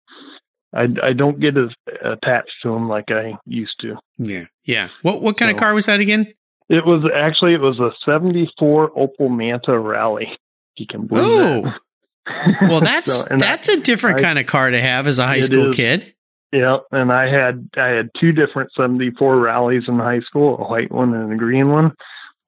I 0.74 0.86
I 1.02 1.12
don't 1.12 1.40
get 1.40 1.56
as 1.56 1.70
attached 2.04 2.52
to 2.62 2.70
them 2.70 2.88
like 2.88 3.10
I 3.10 3.34
used 3.46 3.74
to. 3.80 3.96
Yeah, 4.18 4.46
yeah. 4.64 4.88
What 5.02 5.22
what 5.22 5.36
kind 5.36 5.50
so, 5.50 5.54
of 5.54 5.60
car 5.60 5.74
was 5.74 5.86
that 5.86 6.00
again? 6.00 6.32
It 6.68 6.86
was 6.86 7.04
actually 7.14 7.54
it 7.54 7.60
was 7.60 7.78
a 7.78 7.90
'74 8.04 8.92
Opel 8.92 9.30
Manta 9.30 9.78
Rally. 9.78 10.28
You 10.76 10.86
can 10.86 11.06
believe 11.06 11.24
Ooh. 11.24 11.62
that. 11.62 12.68
well, 12.68 12.80
that's 12.80 13.12
so, 13.28 13.36
that's 13.36 13.68
I, 13.68 13.74
a 13.74 13.76
different 13.78 14.20
I, 14.20 14.22
kind 14.22 14.38
of 14.38 14.46
car 14.46 14.70
to 14.70 14.80
have 14.80 15.06
as 15.06 15.18
a 15.18 15.26
high 15.26 15.42
school 15.42 15.68
is. 15.68 15.76
kid. 15.76 16.14
Yeah, 16.52 16.78
and 16.90 17.10
I 17.10 17.28
had 17.28 17.70
I 17.76 17.88
had 17.88 18.10
two 18.20 18.32
different 18.32 18.70
74 18.76 19.40
rallies 19.40 19.84
in 19.88 19.98
high 19.98 20.20
school, 20.20 20.58
a 20.58 20.68
white 20.68 20.92
one 20.92 21.14
and 21.14 21.32
a 21.32 21.36
green 21.36 21.70
one, 21.70 21.92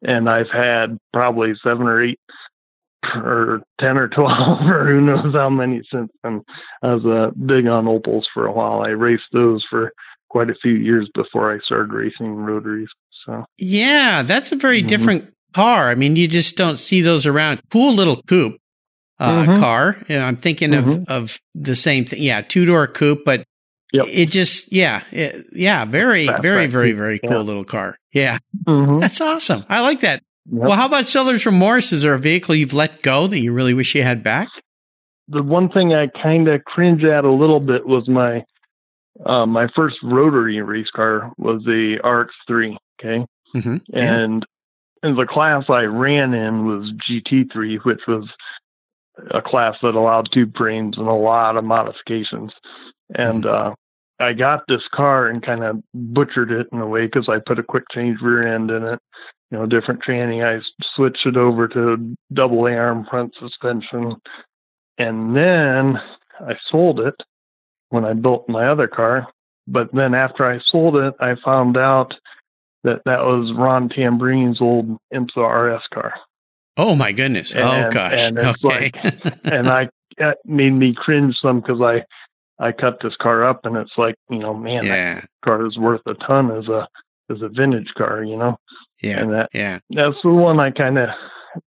and 0.03 0.29
I've 0.29 0.51
had 0.53 0.99
probably 1.13 1.55
seven 1.63 1.87
or 1.87 2.03
eight 2.03 2.21
or 3.15 3.63
10 3.81 3.97
or 3.97 4.09
12 4.15 4.67
or 4.67 4.87
who 4.87 5.01
knows 5.01 5.35
how 5.35 5.51
many 5.51 5.83
since 5.91 6.11
then. 6.23 6.43
I 6.83 6.95
was 6.95 7.05
uh, 7.05 7.31
big 7.47 7.67
on 7.67 7.87
Opels 7.87 8.25
for 8.33 8.47
a 8.47 8.53
while. 8.53 8.83
I 8.83 8.91
raced 8.91 9.25
those 9.33 9.65
for 9.69 9.93
quite 10.29 10.51
a 10.51 10.55
few 10.61 10.73
years 10.73 11.09
before 11.15 11.55
I 11.55 11.59
started 11.61 11.93
racing 11.93 12.35
rotaries. 12.35 12.89
So 13.25 13.45
Yeah, 13.59 14.23
that's 14.23 14.53
a 14.53 14.57
very 14.57 14.79
mm-hmm. 14.79 14.89
different 14.89 15.35
car. 15.55 15.89
I 15.89 15.95
mean, 15.95 16.17
you 16.17 16.29
just 16.29 16.57
don't 16.57 16.79
see 16.79 17.01
those 17.01 17.25
around. 17.25 17.61
Cool 17.71 17.95
little 17.95 18.23
coupe 18.23 18.59
uh, 19.19 19.45
mm-hmm. 19.45 19.61
car. 19.61 19.97
I'm 20.09 20.37
thinking 20.37 20.71
mm-hmm. 20.71 20.91
of 20.91 21.09
of 21.09 21.41
the 21.55 21.77
same 21.77 22.05
thing. 22.05 22.23
Yeah, 22.23 22.41
two 22.43 22.65
door 22.65 22.87
coupe, 22.87 23.25
but 23.25 23.45
Yep. 23.95 24.07
It 24.09 24.27
just, 24.33 24.73
yeah, 24.73 25.05
it, 25.13 25.47
yeah, 25.53 25.85
very, 25.85 26.27
That's 26.27 26.43
very, 26.43 26.63
right. 26.63 26.71
very, 26.71 26.93
very 26.93 27.21
cool 27.21 27.31
yeah. 27.31 27.39
little 27.39 27.63
car. 27.63 27.97
Yeah. 28.13 28.39
Mm-hmm. 28.67 28.99
That's 28.99 29.21
awesome. 29.21 29.65
I 29.69 29.83
like 29.83 30.01
that. 30.01 30.21
Yep. 30.47 30.63
Well, 30.67 30.77
how 30.77 30.87
about 30.87 31.07
seller's 31.07 31.47
remorse? 31.47 31.93
Is 31.93 32.03
there 32.03 32.13
a 32.13 32.19
vehicle 32.19 32.57
you've 32.57 32.75
let 32.75 33.03
go 33.03 33.29
that 33.29 33.39
you 33.39 33.53
really 33.53 33.73
wish 33.73 33.95
you 33.95 34.03
had 34.03 34.25
back? 34.25 34.49
The 35.29 35.45
one 35.45 35.69
thing 35.69 35.95
I 35.95 36.09
kind 36.09 36.49
of 36.49 36.65
cringe 36.65 37.05
at 37.05 37.25
a 37.25 37.31
little 37.31 37.61
bit 37.61 37.87
was 37.87 38.09
my, 38.09 38.45
uh, 39.25 39.47
my 39.47 39.69
first 39.77 39.95
rotary 40.03 40.61
race 40.61 40.91
car 40.93 41.31
was 41.39 41.63
the 41.63 41.99
RX3. 42.03 42.77
Okay. 43.01 43.25
Mm-hmm. 43.55 43.77
And, 43.97 44.45
yeah. 45.05 45.09
and 45.09 45.17
the 45.17 45.27
class 45.31 45.67
I 45.69 45.83
ran 45.83 46.35
in 46.35 46.67
was 46.67 46.93
GT3, 47.09 47.79
which 47.85 48.01
was 48.09 48.29
a 49.31 49.41
class 49.41 49.77
that 49.83 49.95
allowed 49.95 50.33
tube 50.33 50.57
frames 50.57 50.99
and 50.99 51.07
a 51.07 51.13
lot 51.13 51.57
of 51.57 51.63
modifications. 51.63 52.51
And, 53.15 53.45
mm-hmm. 53.45 53.71
uh, 53.71 53.75
I 54.21 54.33
got 54.33 54.63
this 54.69 54.83
car 54.95 55.29
and 55.29 55.45
kind 55.45 55.65
of 55.65 55.83
butchered 55.93 56.53
it 56.53 56.69
in 56.73 56.81
a 56.81 56.87
way 56.87 57.07
because 57.07 57.29
I 57.29 57.39
put 57.45 57.59
a 57.59 57.65
quick 57.65 57.85
change 57.93 58.21
rear 58.23 58.55
end 58.55 58.71
in 58.71 58.85
it, 58.85 59.01
you 59.51 59.59
know, 59.59 59.67
different 59.67 60.03
tranny. 60.03 60.45
I 60.45 60.63
switched 60.95 61.27
it 61.27 61.37
over 61.37 61.67
to 61.69 62.17
double 62.33 62.67
A 62.67 62.75
arm 62.75 63.07
front 63.11 63.35
suspension. 63.39 64.17
And 64.99 65.37
then 65.37 65.99
I 66.41 66.55
sold 66.71 67.01
it 67.01 67.15
when 67.89 68.05
I 68.05 68.13
built 68.13 68.49
my 68.49 68.69
other 68.69 68.87
car. 68.87 69.27
But 69.67 69.89
then 69.93 70.15
after 70.15 70.45
I 70.45 70.61
sold 70.67 70.97
it, 70.97 71.15
I 71.21 71.35
found 71.45 71.77
out 71.77 72.15
that 72.85 73.01
that 73.07 73.21
was 73.21 73.53
Ron 73.57 73.89
Tamburini's 73.89 74.61
old 74.61 74.99
IMSA 75.13 75.77
RS 75.77 75.83
car. 75.93 76.13
Oh 76.77 76.95
my 76.95 77.13
goodness! 77.13 77.55
Oh, 77.55 77.61
and, 77.61 77.87
oh 77.87 77.91
gosh! 77.91 78.21
And 78.21 78.39
okay. 78.39 78.59
like, 78.63 78.97
and 79.45 79.69
I 79.69 79.89
it 80.19 80.39
made 80.45 80.73
me 80.73 80.95
cringe 80.95 81.37
some 81.41 81.61
because 81.61 81.81
I 81.81 82.03
I 82.59 82.73
cut 82.73 82.99
this 83.03 83.17
car 83.17 83.45
up 83.45 83.61
and 83.65 83.77
it's 83.77 83.93
like, 83.97 84.15
you 84.31 84.39
know, 84.39 84.55
man, 84.55 84.85
yeah. 84.85 85.15
that 85.15 85.29
car 85.45 85.67
is 85.67 85.77
worth 85.77 86.03
a 86.07 86.15
ton 86.15 86.51
as 86.51 86.69
a 86.69 86.89
as 87.31 87.43
a 87.43 87.49
vintage 87.49 87.93
car, 87.97 88.23
you 88.23 88.37
know. 88.37 88.57
Yeah. 89.03 89.21
And 89.21 89.33
that 89.33 89.51
yeah. 89.53 89.81
That's 89.91 90.17
the 90.23 90.31
one 90.31 90.61
I 90.61 90.71
kinda 90.71 91.15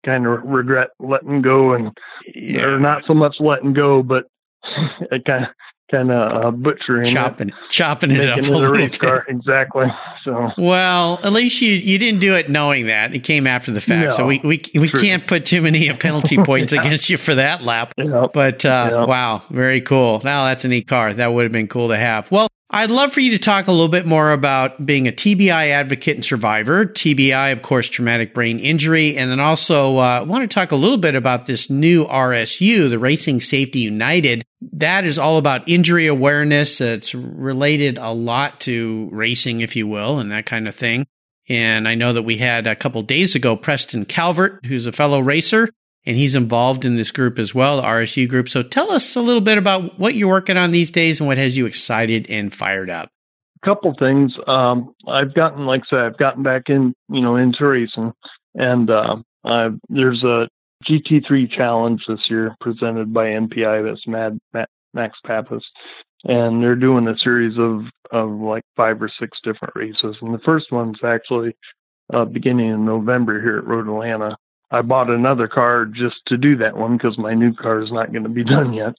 kinda 0.05 0.29
regret 0.29 0.91
letting 0.99 1.43
go 1.43 1.75
and 1.75 1.91
yeah. 2.35 2.63
or 2.63 2.79
not 2.79 3.05
so 3.07 3.15
much 3.15 3.37
letting 3.41 3.73
go, 3.73 4.03
but 4.03 4.25
it 5.11 5.25
kinda 5.25 5.53
kind 5.95 6.11
of 6.11 6.45
uh, 6.45 6.51
butchering 6.51 7.05
chopping, 7.07 7.49
it, 7.51 7.55
chopping 7.71 8.11
it 8.11 8.29
up 8.29 8.39
a, 8.39 8.43
little 8.43 8.73
bit. 8.73 8.99
car. 8.99 9.25
Exactly. 9.29 9.87
So 10.25 10.51
well, 10.59 11.21
at 11.23 11.33
least 11.33 11.61
you 11.61 11.73
you 11.75 11.99
didn't 11.99 12.21
do 12.21 12.35
it 12.35 12.49
knowing 12.49 12.87
that 12.87 13.15
it 13.15 13.21
came 13.21 13.47
after 13.47 13.71
the 13.71 13.81
fact. 13.81 14.11
No, 14.11 14.17
so 14.17 14.27
we 14.27 14.41
we 14.43 14.63
we 14.75 14.89
true. 14.89 15.01
can't 15.01 15.27
put 15.27 15.47
too 15.47 15.61
many 15.63 15.93
penalty 15.95 16.37
points 16.39 16.73
Yeah. 16.73 16.81
against 16.81 17.11
you 17.11 17.17
for 17.17 17.35
that 17.37 17.63
lap. 17.63 17.93
yeah, 17.97 18.27
But 18.33 18.65
uh, 18.65 18.89
Yeah. 18.93 19.05
wow, 19.05 19.43
very 19.51 19.81
cool. 19.81 20.21
Now 20.25 20.47
that's 20.47 20.65
a 20.65 20.69
neat 20.69 20.87
car. 20.89 21.15
That 21.15 21.33
would 21.33 21.45
have 21.45 21.53
been 21.53 21.69
cool 21.69 21.89
to 21.89 21.97
have. 21.97 22.31
Well, 22.31 22.49
I'd 22.71 22.91
love 22.91 23.13
for 23.13 23.21
you 23.21 23.33
to 23.33 23.39
talk 23.39 23.67
a 23.67 23.73
little 23.73 23.89
bit 23.89 24.07
more 24.07 24.33
about 24.33 24.85
being 24.85 25.07
a 25.07 25.13
TBI 25.13 25.69
advocate 25.69 26.17
and 26.17 26.25
survivor. 26.25 26.87
TBI, 26.87 27.53
of 27.53 27.61
course, 27.61 27.89
traumatic 27.89 28.33
brain 28.33 28.59
injury, 28.59 29.19
and 29.19 29.31
then 29.31 29.39
also 29.39 29.99
uh, 29.99 30.25
want 30.27 30.51
to 30.51 30.53
talk 30.53 30.73
a 30.73 30.77
little 30.77 30.97
bit 30.97 31.15
about 31.15 31.45
this 31.45 31.69
new 31.69 32.07
RSU, 32.07 32.89
the 32.89 32.99
Racing 32.99 33.41
Safety 33.41 33.81
United. 33.81 34.43
That 34.73 35.05
is 35.05 35.19
all 35.19 35.37
about 35.37 35.69
injury 35.69 36.07
awareness. 36.07 36.81
It's 36.81 37.15
related 37.15 37.99
a 37.99 38.11
lot 38.11 38.61
to 38.61 39.11
racing, 39.13 39.61
if 39.61 39.77
you 39.77 39.87
will, 39.87 40.19
and 40.19 40.33
that 40.33 40.47
kind 40.47 40.67
of 40.67 40.75
thing. 40.75 41.07
And 41.51 41.87
I 41.87 41.95
know 41.95 42.15
that 42.15 42.23
we 42.23 42.39
had 42.39 42.67
a 42.67 42.75
couple 42.75 43.03
days 43.03 43.35
ago 43.35 43.57
Preston 43.57 44.07
Calvert, 44.07 44.65
who's 44.65 44.87
a 44.87 44.93
fellow 44.93 45.21
racer, 45.21 45.69
and 46.07 46.17
he's 46.17 46.35
involved 46.35 46.85
in 46.85 46.97
this 46.97 47.11
group 47.11 47.39
as 47.39 47.55
well, 47.55 47.77
the 47.77 47.83
RSU 47.83 48.29
group. 48.29 48.49
So 48.49 48.63
tell 48.63 48.91
us 48.91 49.17
a 49.17 49.21
little 49.21 49.41
bit 49.41 49.59
about 49.59 49.99
what 49.99 50.15
you're 50.15 50.29
working 50.29 50.57
on 50.57 50.71
these 50.71 50.91
days 50.91 51.21
and 51.21 51.27
what 51.27 51.39
has 51.39 51.57
you 51.57 51.67
excited 51.67 52.29
and 52.29 52.53
fired 52.53 52.91
up. 52.91 53.11
A 53.63 53.67
couple 53.67 53.95
things. 53.99 54.35
Um, 54.47 54.95
I've 55.09 55.35
gotten, 55.35 55.65
like 55.67 55.83
I 55.85 55.91
said, 55.91 55.99
I've 56.01 56.19
gotten 56.19 56.43
back 56.43 56.65
in, 56.69 56.95
you 57.09 57.23
know, 57.23 57.37
into 57.37 57.67
racing, 57.67 58.13
and 58.55 58.91
uh, 58.91 59.17
I've, 59.45 59.79
there's 59.89 60.23
a 60.23 60.49
GT3 60.89 61.51
challenge 61.51 62.03
this 62.07 62.21
year 62.29 62.55
presented 62.61 63.13
by 63.13 63.27
MPI. 63.27 63.89
That's 63.89 64.07
Mad 64.07 64.39
Ma- 64.53 64.67
Max 64.93 65.19
Papis, 65.27 65.65
and 66.25 66.63
they're 66.63 66.77
doing 66.77 67.09
a 67.09 67.17
series 67.19 67.59
of 67.59 67.83
of 68.11 68.31
like 68.39 68.63
five 68.77 69.01
or 69.03 69.11
six 69.19 69.39
different 69.43 69.75
races. 69.75 70.17
And 70.21 70.35
the 70.35 70.43
first 70.45 70.71
one's 70.71 70.99
actually 71.03 71.57
uh, 72.13 72.27
beginning 72.27 72.71
in 72.71 72.85
November 72.85 73.41
here 73.41 73.59
at 73.59 73.67
Road 73.67 73.89
Atlanta. 73.89 74.37
I 74.75 74.83
bought 74.83 75.09
another 75.11 75.47
car 75.49 75.85
just 75.87 76.17
to 76.27 76.37
do 76.37 76.57
that 76.59 76.77
one 76.77 76.97
because 76.97 77.17
my 77.19 77.35
new 77.35 77.55
car 77.55 77.81
is 77.83 77.93
not 77.93 78.13
going 78.13 78.25
to 78.25 78.29
be 78.29 78.45
done 78.57 78.73
yet. 78.73 78.95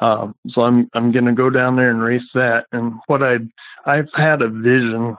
Um, 0.00 0.34
so 0.50 0.62
I'm 0.62 0.88
I'm 0.94 1.12
going 1.12 1.26
to 1.26 1.32
go 1.32 1.50
down 1.50 1.76
there 1.76 1.90
and 1.90 2.00
race 2.00 2.28
that. 2.34 2.64
And 2.72 2.94
what 3.06 3.22
I 3.22 3.36
I've 3.86 4.08
had 4.14 4.42
a 4.42 4.48
vision 4.48 5.16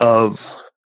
of 0.00 0.36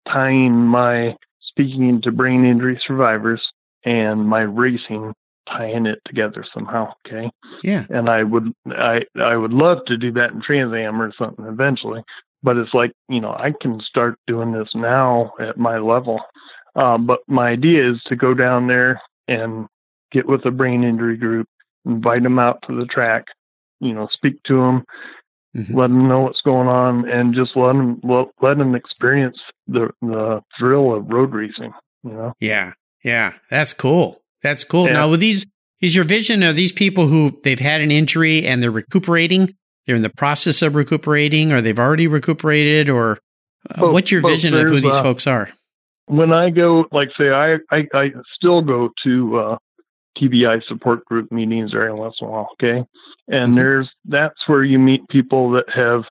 tying 0.09 0.53
my 0.55 1.17
speaking 1.43 2.01
to 2.03 2.13
brain 2.13 2.45
injury 2.45 2.81
survivors 2.87 3.43
and 3.85 4.27
my 4.29 4.41
racing 4.41 5.13
tying 5.49 5.87
it 5.87 6.01
together 6.07 6.45
somehow 6.53 6.93
okay 7.07 7.31
Yeah. 7.63 7.85
and 7.89 8.09
i 8.11 8.23
would 8.25 8.53
i 8.73 9.01
i 9.21 9.37
would 9.37 9.53
love 9.53 9.79
to 9.87 9.97
do 9.97 10.11
that 10.13 10.33
in 10.33 10.43
trans 10.43 10.75
am 10.75 11.01
or 11.01 11.13
something 11.17 11.45
eventually 11.47 12.03
but 12.43 12.57
it's 12.57 12.75
like 12.75 12.91
you 13.09 13.21
know 13.21 13.31
i 13.31 13.53
can 13.61 13.81
start 13.81 14.17
doing 14.27 14.51
this 14.53 14.69
now 14.75 15.33
at 15.39 15.57
my 15.57 15.79
level 15.79 16.21
um, 16.77 17.07
but 17.07 17.21
my 17.27 17.49
idea 17.49 17.91
is 17.91 18.01
to 18.07 18.15
go 18.17 18.35
down 18.35 18.67
there 18.69 19.01
and 19.29 19.67
get 20.13 20.27
with 20.29 20.45
a 20.47 20.51
brain 20.51 20.85
injury 20.85 21.17
group 21.17 21.49
invite 21.85 22.23
them 22.23 22.39
out 22.39 22.59
to 22.69 22.77
the 22.79 22.87
track 22.87 23.25
you 23.81 23.93
know 23.93 24.09
speak 24.13 24.41
to 24.45 24.55
them 24.57 24.85
Mhm. 25.57 25.75
let 25.75 25.87
them 25.89 26.07
know 26.07 26.21
what's 26.21 26.43
going 26.43 26.69
on 26.69 27.09
and 27.09 27.35
just 27.35 27.57
let 27.57 27.69
them 27.69 27.99
let, 28.05 28.27
let 28.43 28.59
them 28.59 28.75
experience 28.75 29.39
the 29.67 29.89
the 30.03 30.41
thrill 30.59 30.95
of 30.95 31.09
road 31.11 31.33
racing 31.33 31.73
you 32.05 32.11
know 32.13 32.33
Yeah. 32.41 32.73
Yeah. 33.03 33.33
That's 33.51 33.73
cool. 33.73 34.21
That's 34.43 34.65
cool. 34.65 34.87
Yeah. 34.87 34.95
Now, 34.95 35.11
with 35.11 35.21
these, 35.21 35.47
is 35.81 35.95
your 35.95 36.05
vision 36.05 36.43
of 36.43 36.57
these 36.57 36.73
people 36.73 37.07
who 37.07 37.39
they've 37.45 37.59
had 37.61 37.81
an 37.81 37.91
injury 37.93 38.45
and 38.47 38.61
they're 38.63 38.71
recuperating? 38.73 39.55
They're 39.87 39.95
in 39.97 40.03
the 40.03 40.11
process 40.11 40.61
of 40.61 40.75
recuperating 40.75 41.53
or 41.53 41.61
they've 41.61 41.79
already 41.79 42.07
recuperated 42.09 42.91
or 42.91 43.19
uh, 43.71 43.81
Both- 43.81 43.93
what's 43.95 44.11
your 44.11 44.23
vision 44.23 44.55
of 44.55 44.69
who 44.69 44.81
these 44.81 44.93
uh, 44.93 45.03
folks 45.03 45.27
are? 45.27 45.49
When 46.07 46.33
I 46.33 46.51
go, 46.51 46.87
like 46.93 47.09
say, 47.19 47.31
I 47.31 47.57
I, 47.71 47.87
I 47.93 48.11
still 48.35 48.63
go 48.63 48.91
to 49.05 49.39
uh, 49.39 49.57
TBI 50.19 50.65
support 50.67 51.05
group 51.05 51.31
meetings 51.31 51.73
every 51.75 51.93
once 51.93 52.17
in 52.21 52.29
a 52.29 52.31
while. 52.31 52.49
Okay, 52.55 52.85
and 53.29 53.53
Mhm. 53.53 53.57
there's 53.57 53.91
that's 54.05 54.49
where 54.49 54.65
you 54.65 54.79
meet 54.79 55.07
people 55.09 55.51
that 55.53 55.69
have 55.71 56.05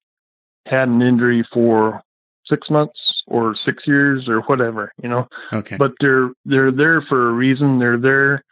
had 0.66 0.88
an 0.88 1.02
injury 1.02 1.48
for 1.54 2.02
six 2.48 2.70
months 2.70 3.00
or 3.28 3.56
six 3.66 3.88
years 3.88 4.28
or 4.28 4.42
whatever, 4.42 4.92
you 5.02 5.10
know. 5.10 5.28
Okay. 5.54 5.78
But 5.78 5.94
they're 6.00 6.32
they're 6.46 6.72
there 6.72 7.02
for 7.02 7.30
a 7.30 7.34
reason. 7.34 7.80
They're 7.80 7.98
there 7.98 8.44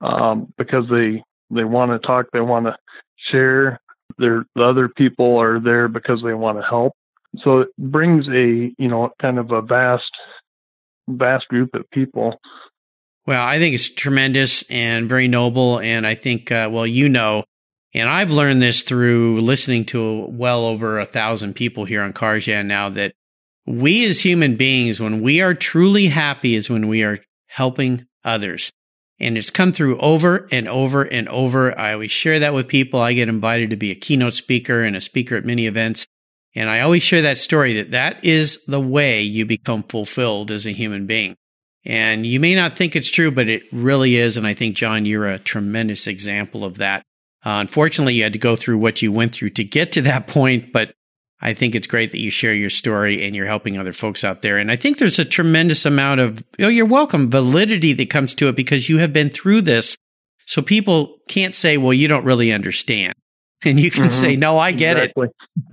um, 0.00 0.52
because 0.58 0.84
they 0.90 1.22
they 1.50 1.64
want 1.64 1.90
to 1.92 2.06
talk. 2.06 2.26
They 2.32 2.40
want 2.40 2.66
to 2.66 2.76
share. 3.30 3.78
They're, 4.18 4.44
the 4.54 4.62
other 4.62 4.88
people 4.88 5.38
are 5.38 5.58
there 5.58 5.88
because 5.88 6.22
they 6.22 6.34
want 6.34 6.58
to 6.58 6.64
help. 6.64 6.92
So 7.42 7.60
it 7.60 7.68
brings 7.78 8.28
a 8.28 8.72
you 8.78 8.88
know 8.88 9.10
kind 9.20 9.38
of 9.38 9.50
a 9.50 9.62
vast 9.62 10.10
vast 11.08 11.48
group 11.48 11.70
of 11.74 11.88
people. 11.90 12.38
Well, 13.26 13.42
I 13.42 13.58
think 13.58 13.74
it's 13.74 13.88
tremendous 13.88 14.64
and 14.68 15.08
very 15.08 15.28
noble. 15.28 15.80
And 15.80 16.06
I 16.06 16.14
think, 16.14 16.52
uh, 16.52 16.68
well, 16.70 16.86
you 16.86 17.08
know, 17.08 17.44
and 17.94 18.08
I've 18.08 18.30
learned 18.30 18.60
this 18.60 18.82
through 18.82 19.40
listening 19.40 19.84
to 19.86 20.26
well 20.28 20.64
over 20.64 20.98
a 20.98 21.06
thousand 21.06 21.54
people 21.54 21.84
here 21.84 22.02
on 22.02 22.12
Yeah 22.46 22.62
now 22.62 22.88
that 22.90 23.12
we 23.66 24.04
as 24.04 24.20
human 24.20 24.56
beings, 24.56 25.00
when 25.00 25.22
we 25.22 25.40
are 25.40 25.54
truly 25.54 26.06
happy, 26.06 26.54
is 26.54 26.68
when 26.68 26.88
we 26.88 27.02
are 27.02 27.18
helping 27.46 28.06
others. 28.24 28.70
And 29.20 29.38
it's 29.38 29.50
come 29.50 29.72
through 29.72 29.98
over 30.00 30.48
and 30.50 30.68
over 30.68 31.02
and 31.02 31.28
over. 31.28 31.78
I 31.78 31.92
always 31.92 32.10
share 32.10 32.40
that 32.40 32.52
with 32.52 32.66
people. 32.66 33.00
I 33.00 33.12
get 33.12 33.28
invited 33.28 33.70
to 33.70 33.76
be 33.76 33.92
a 33.92 33.94
keynote 33.94 34.34
speaker 34.34 34.82
and 34.82 34.96
a 34.96 35.00
speaker 35.00 35.36
at 35.36 35.44
many 35.44 35.66
events. 35.66 36.04
And 36.54 36.70
I 36.70 36.80
always 36.80 37.02
share 37.02 37.22
that 37.22 37.38
story 37.38 37.74
that 37.74 37.90
that 37.90 38.24
is 38.24 38.64
the 38.66 38.80
way 38.80 39.22
you 39.22 39.44
become 39.44 39.82
fulfilled 39.82 40.50
as 40.50 40.66
a 40.66 40.72
human 40.72 41.06
being. 41.06 41.36
And 41.84 42.24
you 42.24 42.40
may 42.40 42.54
not 42.54 42.76
think 42.76 42.96
it's 42.96 43.10
true, 43.10 43.30
but 43.30 43.48
it 43.48 43.62
really 43.72 44.16
is. 44.16 44.36
And 44.36 44.46
I 44.46 44.54
think, 44.54 44.76
John, 44.76 45.04
you're 45.04 45.28
a 45.28 45.38
tremendous 45.38 46.06
example 46.06 46.64
of 46.64 46.78
that. 46.78 47.02
Uh, 47.44 47.60
unfortunately, 47.60 48.14
you 48.14 48.22
had 48.22 48.32
to 48.32 48.38
go 48.38 48.56
through 48.56 48.78
what 48.78 49.02
you 49.02 49.12
went 49.12 49.34
through 49.34 49.50
to 49.50 49.64
get 49.64 49.92
to 49.92 50.02
that 50.02 50.26
point, 50.28 50.72
but 50.72 50.94
I 51.40 51.52
think 51.52 51.74
it's 51.74 51.86
great 51.86 52.10
that 52.12 52.20
you 52.20 52.30
share 52.30 52.54
your 52.54 52.70
story 52.70 53.26
and 53.26 53.36
you're 53.36 53.46
helping 53.46 53.76
other 53.76 53.92
folks 53.92 54.24
out 54.24 54.40
there. 54.40 54.56
And 54.56 54.70
I 54.70 54.76
think 54.76 54.96
there's 54.96 55.18
a 55.18 55.26
tremendous 55.26 55.84
amount 55.84 56.20
of, 56.20 56.42
oh, 56.58 56.68
you're 56.68 56.86
welcome, 56.86 57.30
validity 57.30 57.92
that 57.92 58.08
comes 58.08 58.34
to 58.36 58.48
it 58.48 58.56
because 58.56 58.88
you 58.88 58.98
have 58.98 59.12
been 59.12 59.28
through 59.28 59.60
this. 59.62 59.96
So 60.46 60.62
people 60.62 61.18
can't 61.28 61.54
say, 61.54 61.76
well, 61.76 61.92
you 61.92 62.08
don't 62.08 62.24
really 62.24 62.50
understand. 62.50 63.14
And 63.64 63.78
you 63.80 63.90
can 63.90 64.04
Mhm. 64.06 64.12
say, 64.12 64.36
no, 64.36 64.58
I 64.58 64.72
get 64.72 64.96
it. 64.98 65.12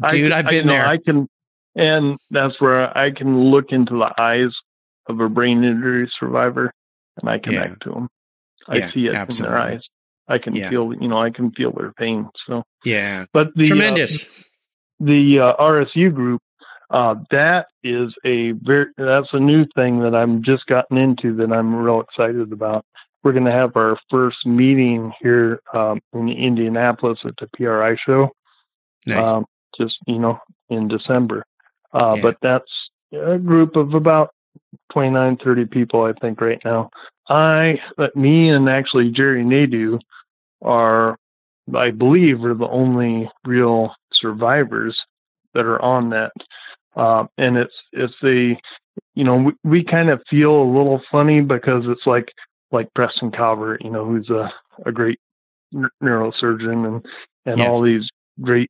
Dude, 0.09 0.31
I, 0.31 0.39
I've 0.39 0.47
been 0.49 0.69
I, 0.69 0.73
there. 0.73 0.85
I 0.87 0.97
can, 0.97 1.27
and 1.75 2.17
that's 2.29 2.59
where 2.61 2.95
I 2.97 3.11
can 3.11 3.49
look 3.51 3.65
into 3.71 3.93
the 3.93 4.13
eyes 4.21 4.55
of 5.07 5.19
a 5.19 5.27
brain 5.29 5.63
injury 5.63 6.09
survivor, 6.19 6.71
and 7.19 7.29
I 7.29 7.39
connect 7.39 7.83
to 7.83 7.89
them. 7.91 8.09
I 8.67 8.77
Yeah, 8.77 8.91
see 8.93 9.07
it 9.07 9.15
absolutely. 9.15 9.47
in 9.57 9.61
their 9.63 9.71
eyes. 9.73 9.81
I 10.27 10.37
can 10.37 10.55
Yeah. 10.55 10.69
feel, 10.69 10.93
you 10.93 11.07
know, 11.07 11.21
I 11.21 11.31
can 11.31 11.51
feel 11.51 11.71
their 11.71 11.91
pain. 11.93 12.29
So, 12.47 12.63
Yeah. 12.85 13.25
but 13.33 13.47
the 13.55 13.63
uh, 13.63 13.67
Tremendous. 13.67 14.49
the 14.99 15.39
uh, 15.39 15.53
RSU 15.61 16.11
group, 16.13 16.41
uh, 16.91 17.15
that 17.31 17.67
is 17.83 18.13
a 18.23 18.51
very 18.51 18.85
that's 18.97 19.33
a 19.33 19.39
new 19.39 19.65
thing 19.75 19.99
that 20.01 20.13
I'm 20.15 20.43
just 20.43 20.65
gotten 20.67 20.97
into 20.97 21.35
that 21.37 21.51
I'm 21.51 21.75
real 21.75 21.99
excited 22.01 22.51
about. 22.53 22.85
We're 23.23 23.33
going 23.33 23.45
to 23.45 23.51
have 23.51 23.75
our 23.75 23.97
first 24.09 24.45
meeting 24.45 25.11
here 25.21 25.61
um, 25.73 26.01
in 26.13 26.29
Indianapolis 26.29 27.19
at 27.25 27.33
the 27.39 27.47
PRI 27.55 27.95
show, 28.05 28.29
nice. 29.05 29.29
um, 29.29 29.45
just 29.77 29.97
you 30.07 30.19
know 30.19 30.39
in 30.69 30.87
December. 30.87 31.45
Uh, 31.93 32.13
Yeah. 32.15 32.21
But 32.21 32.37
that's 32.41 32.71
a 33.13 33.37
group 33.37 33.75
of 33.75 33.93
about 33.93 34.29
29, 34.93 35.37
30 35.43 35.65
people, 35.65 36.03
I 36.03 36.13
think, 36.19 36.41
right 36.41 36.61
now. 36.63 36.89
I, 37.29 37.79
but 37.97 38.15
me 38.15 38.49
and 38.49 38.69
actually 38.69 39.11
Jerry 39.11 39.43
Nadu 39.43 39.99
are, 40.61 41.17
I 41.75 41.91
believe, 41.91 42.43
are 42.43 42.53
the 42.53 42.67
only 42.67 43.29
real 43.45 43.93
survivors 44.13 44.97
that 45.53 45.65
are 45.65 45.81
on 45.81 46.09
that. 46.09 46.31
Uh, 46.95 47.25
and 47.37 47.57
it's 47.57 47.73
it's 47.93 48.13
a, 48.23 48.59
you 49.15 49.23
know, 49.23 49.37
we, 49.37 49.53
we 49.63 49.83
kind 49.83 50.09
of 50.09 50.21
feel 50.29 50.61
a 50.61 50.73
little 50.73 51.01
funny 51.11 51.41
because 51.41 51.83
it's 51.87 52.05
like 52.05 52.27
like 52.71 52.93
Preston 52.95 53.31
Calvert, 53.31 53.81
you 53.83 53.89
know, 53.91 54.05
who's 54.05 54.29
a 54.29 54.51
a 54.85 54.91
great 54.91 55.19
n- 55.73 55.89
neurosurgeon 56.03 56.87
and 56.87 57.05
and 57.45 57.57
Yes. 57.59 57.67
all 57.67 57.81
these 57.81 58.07
great, 58.41 58.69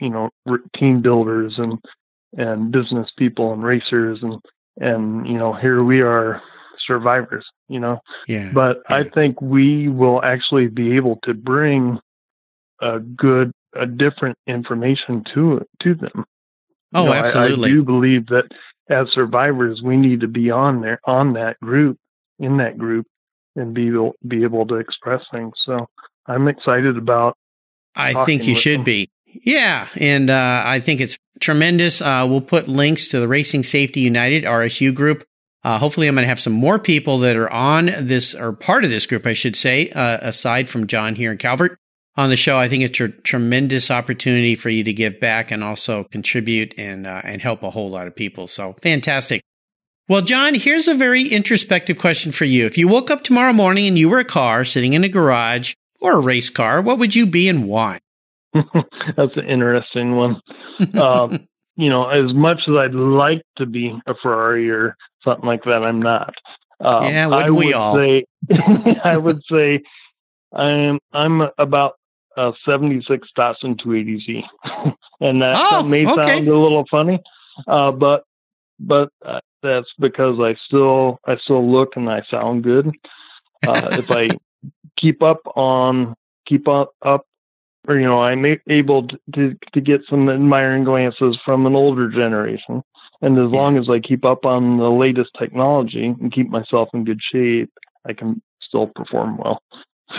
you 0.00 0.10
know, 0.10 0.30
r- 0.46 0.58
team 0.76 1.00
builders 1.02 1.54
and 1.58 1.78
and 2.36 2.72
business 2.72 3.08
people 3.16 3.52
and 3.52 3.62
racers 3.62 4.18
and 4.22 4.40
and 4.80 5.26
you 5.26 5.38
know 5.38 5.52
here 5.52 5.84
we 5.84 6.00
are 6.00 6.42
survivors 6.84 7.46
you 7.68 7.78
know 7.78 7.96
yeah. 8.26 8.50
but 8.52 8.82
i 8.88 9.04
think 9.14 9.40
we 9.40 9.86
will 9.88 10.20
actually 10.24 10.66
be 10.66 10.96
able 10.96 11.16
to 11.22 11.32
bring 11.32 11.96
a 12.82 12.98
good 12.98 13.52
a 13.76 13.86
different 13.86 14.36
information 14.48 15.22
to 15.32 15.64
to 15.80 15.94
them 15.94 16.24
oh, 16.94 17.02
You 17.02 17.06
know, 17.06 17.12
I- 17.12 17.18
absolutely. 17.18 17.70
I, 17.70 17.72
do 17.74 17.84
believe 17.84 18.26
that 18.26 18.48
as 18.90 19.06
survivors 19.12 19.80
we 19.80 19.96
need 19.96 20.20
to 20.20 20.28
be 20.28 20.50
on 20.50 20.80
there 20.80 20.98
on 21.04 21.34
that 21.34 21.58
group 21.60 21.96
in 22.38 22.56
that 22.58 22.76
group 22.78 23.06
and 23.56 23.74
be 23.74 23.88
able 23.88 24.14
be 24.26 24.42
able 24.42 24.66
to 24.66 24.76
express 24.76 25.22
things 25.32 25.52
so 25.64 25.86
i'm 26.26 26.48
excited 26.48 26.96
about 26.96 27.36
I 27.94 28.24
think 28.24 28.46
you 28.46 28.54
should 28.54 28.80
them. 28.80 28.84
be. 28.84 29.10
Yeah, 29.26 29.88
and 29.96 30.30
uh, 30.30 30.62
I 30.64 30.80
think 30.80 31.00
it's 31.00 31.18
tremendous. 31.40 32.00
Uh, 32.00 32.26
we'll 32.28 32.40
put 32.40 32.68
links 32.68 33.08
to 33.08 33.20
the 33.20 33.28
Racing 33.28 33.64
Safety 33.64 34.00
United 34.00 34.44
RSU 34.44 34.94
group. 34.94 35.24
Uh, 35.64 35.78
hopefully, 35.78 36.06
I'm 36.06 36.14
going 36.14 36.24
to 36.24 36.28
have 36.28 36.40
some 36.40 36.52
more 36.52 36.78
people 36.78 37.18
that 37.18 37.36
are 37.36 37.50
on 37.50 37.86
this 38.00 38.34
or 38.34 38.52
part 38.52 38.84
of 38.84 38.90
this 38.90 39.06
group, 39.06 39.26
I 39.26 39.34
should 39.34 39.56
say, 39.56 39.90
uh, 39.90 40.18
aside 40.20 40.68
from 40.68 40.86
John 40.86 41.14
here 41.14 41.32
in 41.32 41.38
Calvert 41.38 41.78
on 42.16 42.28
the 42.28 42.36
show. 42.36 42.56
I 42.58 42.68
think 42.68 42.84
it's 42.84 43.00
a 43.00 43.08
tremendous 43.08 43.90
opportunity 43.90 44.54
for 44.54 44.68
you 44.68 44.84
to 44.84 44.92
give 44.92 45.18
back 45.18 45.50
and 45.50 45.64
also 45.64 46.04
contribute 46.04 46.74
and 46.78 47.06
uh, 47.06 47.22
and 47.24 47.40
help 47.40 47.62
a 47.62 47.70
whole 47.70 47.90
lot 47.90 48.06
of 48.06 48.14
people. 48.14 48.46
So 48.46 48.76
fantastic. 48.82 49.42
Well, 50.06 50.20
John, 50.20 50.54
here's 50.54 50.86
a 50.86 50.94
very 50.94 51.22
introspective 51.22 51.98
question 51.98 52.30
for 52.30 52.44
you. 52.44 52.66
If 52.66 52.76
you 52.76 52.88
woke 52.88 53.10
up 53.10 53.22
tomorrow 53.22 53.54
morning 53.54 53.86
and 53.86 53.98
you 53.98 54.10
were 54.10 54.18
a 54.18 54.24
car 54.24 54.62
sitting 54.64 54.92
in 54.92 55.02
a 55.02 55.08
garage 55.08 55.72
or 55.98 56.12
a 56.12 56.20
race 56.20 56.50
car, 56.50 56.82
what 56.82 56.98
would 56.98 57.14
you 57.14 57.24
be 57.24 57.48
and 57.48 57.66
why? 57.66 58.00
That's 58.52 59.34
an 59.36 59.46
interesting 59.48 60.14
one. 60.14 60.42
um, 61.00 61.48
you 61.76 61.88
know, 61.88 62.06
as 62.08 62.34
much 62.34 62.60
as 62.68 62.74
I'd 62.76 62.94
like 62.94 63.42
to 63.56 63.64
be 63.64 63.98
a 64.06 64.14
Ferrari 64.22 64.70
or 64.70 64.94
something 65.24 65.46
like 65.46 65.64
that, 65.64 65.82
I'm 65.82 66.02
not. 66.02 66.34
Um, 66.80 67.04
yeah, 67.04 67.26
would 67.26 67.50
we 67.50 67.66
would 67.66 67.74
all? 67.74 67.96
Say, 67.96 68.26
I 69.04 69.16
would 69.16 69.40
say 69.50 69.80
I'm 70.52 70.98
I'm 71.12 71.48
about 71.56 71.94
a 72.36 72.52
76 72.66 73.26
Datsun 73.38 73.80
280Z, 73.80 74.42
and 75.20 75.40
that, 75.40 75.54
oh, 75.56 75.82
that 75.82 75.88
may 75.88 76.06
okay. 76.06 76.36
sound 76.36 76.48
a 76.48 76.58
little 76.58 76.84
funny, 76.90 77.18
uh, 77.66 77.90
but 77.92 78.24
but 78.78 79.08
uh, 79.24 79.40
that's 79.64 79.88
because 79.98 80.38
I 80.38 80.54
still 80.66 81.18
I 81.26 81.36
still 81.38 81.68
look 81.70 81.96
and 81.96 82.08
I 82.08 82.22
sound 82.30 82.62
good. 82.62 82.92
Uh, 83.66 83.88
if 83.98 84.10
I 84.10 84.28
keep 84.98 85.22
up 85.22 85.40
on 85.56 86.14
keep 86.46 86.68
up 86.68 86.92
up 87.02 87.26
or 87.88 87.98
you 87.98 88.06
know 88.06 88.22
I'm 88.22 88.44
able 88.68 89.08
to 89.34 89.56
to 89.72 89.80
get 89.80 90.02
some 90.08 90.28
admiring 90.28 90.84
glances 90.84 91.36
from 91.44 91.66
an 91.66 91.74
older 91.74 92.08
generation, 92.08 92.82
and 93.22 93.38
as 93.38 93.50
long 93.50 93.78
as 93.78 93.88
I 93.88 93.98
keep 93.98 94.24
up 94.24 94.44
on 94.44 94.78
the 94.78 94.90
latest 94.90 95.30
technology 95.38 96.06
and 96.06 96.32
keep 96.32 96.48
myself 96.48 96.90
in 96.92 97.04
good 97.04 97.20
shape, 97.32 97.72
I 98.06 98.12
can 98.12 98.42
still 98.60 98.86
perform 98.86 99.38
well. 99.38 99.62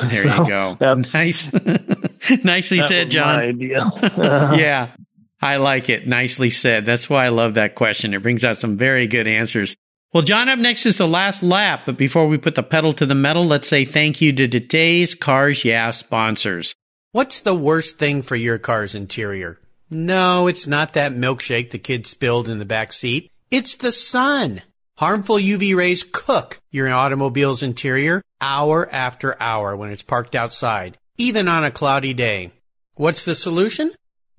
There 0.08 0.28
so 0.28 0.42
you 0.42 0.48
go. 0.48 0.78
Nice, 1.14 1.54
nicely 2.44 2.82
said, 2.82 3.12
John. 3.12 3.40
idea. 3.40 3.90
yeah. 4.58 4.90
I 5.46 5.58
like 5.58 5.90
it. 5.90 6.08
Nicely 6.08 6.50
said. 6.50 6.86
That's 6.86 7.08
why 7.08 7.26
I 7.26 7.30
love 7.30 7.54
that 7.54 7.76
question. 7.76 8.16
It 8.16 8.24
brings 8.24 8.44
out 8.44 8.58
some 8.58 8.78
very 8.78 9.06
good 9.06 9.28
answers. 9.28 9.76
Well, 10.12 10.24
John, 10.24 10.50
up 10.50 10.58
next 10.58 10.88
is 10.88 10.98
the 10.98 11.08
last 11.08 11.44
lap. 11.44 11.82
But 11.86 11.98
before 11.98 12.26
we 12.26 12.40
put 12.40 12.56
the 12.56 12.64
pedal 12.64 12.94
to 12.94 13.06
the 13.06 13.14
metal, 13.14 13.46
let's 13.46 13.68
say 13.68 13.86
thank 13.86 14.22
you 14.22 14.34
to 14.34 14.48
today's 14.48 15.14
Cars 15.14 15.64
Yeah 15.64 15.92
sponsors. 15.92 16.74
What's 17.12 17.42
the 17.42 17.54
worst 17.54 18.00
thing 18.00 18.24
for 18.24 18.36
your 18.36 18.58
car's 18.58 18.96
interior? 18.96 19.60
No, 19.92 20.48
it's 20.48 20.66
not 20.66 20.94
that 20.94 21.12
milkshake 21.12 21.70
the 21.70 21.78
kid 21.78 22.08
spilled 22.08 22.50
in 22.50 22.58
the 22.58 22.66
back 22.66 22.92
seat. 22.92 23.32
It's 23.52 23.76
the 23.76 23.92
sun. 23.92 24.64
Harmful 24.98 25.36
UV 25.36 25.76
rays 25.76 26.04
cook 26.12 26.60
your 26.72 26.92
automobile's 26.92 27.62
interior 27.62 28.24
hour 28.42 28.90
after 28.92 29.40
hour 29.40 29.76
when 29.76 29.92
it's 29.92 30.02
parked 30.02 30.34
outside, 30.34 30.98
even 31.18 31.48
on 31.48 31.64
a 31.64 31.72
cloudy 31.72 32.16
day. 32.16 32.52
What's 32.96 33.26
the 33.26 33.36
solution? 33.36 33.92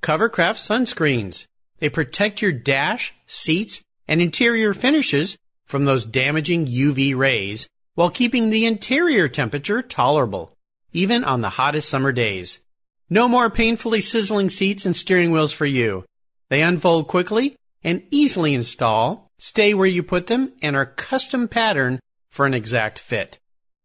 Covercraft 0.03 0.59
sunscreens. 0.59 1.47
They 1.79 1.89
protect 1.89 2.43
your 2.43 2.53
dash, 2.53 3.15
seats, 3.27 3.83
and 4.09 4.23
interior 4.23 4.73
finishes 4.73 5.37
from 5.65 5.85
those 5.85 6.05
damaging 6.05 6.67
UV 6.67 7.17
rays 7.17 7.69
while 7.95 8.11
keeping 8.11 8.51
the 8.51 8.67
interior 8.67 9.29
temperature 9.29 9.83
tolerable, 9.83 10.53
even 10.93 11.25
on 11.25 11.41
the 11.41 11.51
hottest 11.51 11.89
summer 11.89 12.13
days. 12.13 12.61
No 13.09 13.29
more 13.29 13.51
painfully 13.51 14.01
sizzling 14.01 14.51
seats 14.51 14.85
and 14.87 14.95
steering 14.95 15.31
wheels 15.31 15.53
for 15.53 15.67
you. 15.67 16.05
They 16.49 16.63
unfold 16.63 17.09
quickly 17.09 17.57
and 17.83 18.03
easily 18.11 18.55
install, 18.55 19.31
stay 19.39 19.75
where 19.75 19.87
you 19.87 20.03
put 20.03 20.27
them, 20.27 20.53
and 20.63 20.77
are 20.77 20.87
custom 20.87 21.49
patterned 21.49 22.01
for 22.31 22.47
an 22.47 22.55
exact 22.55 22.99
fit. 22.99 23.39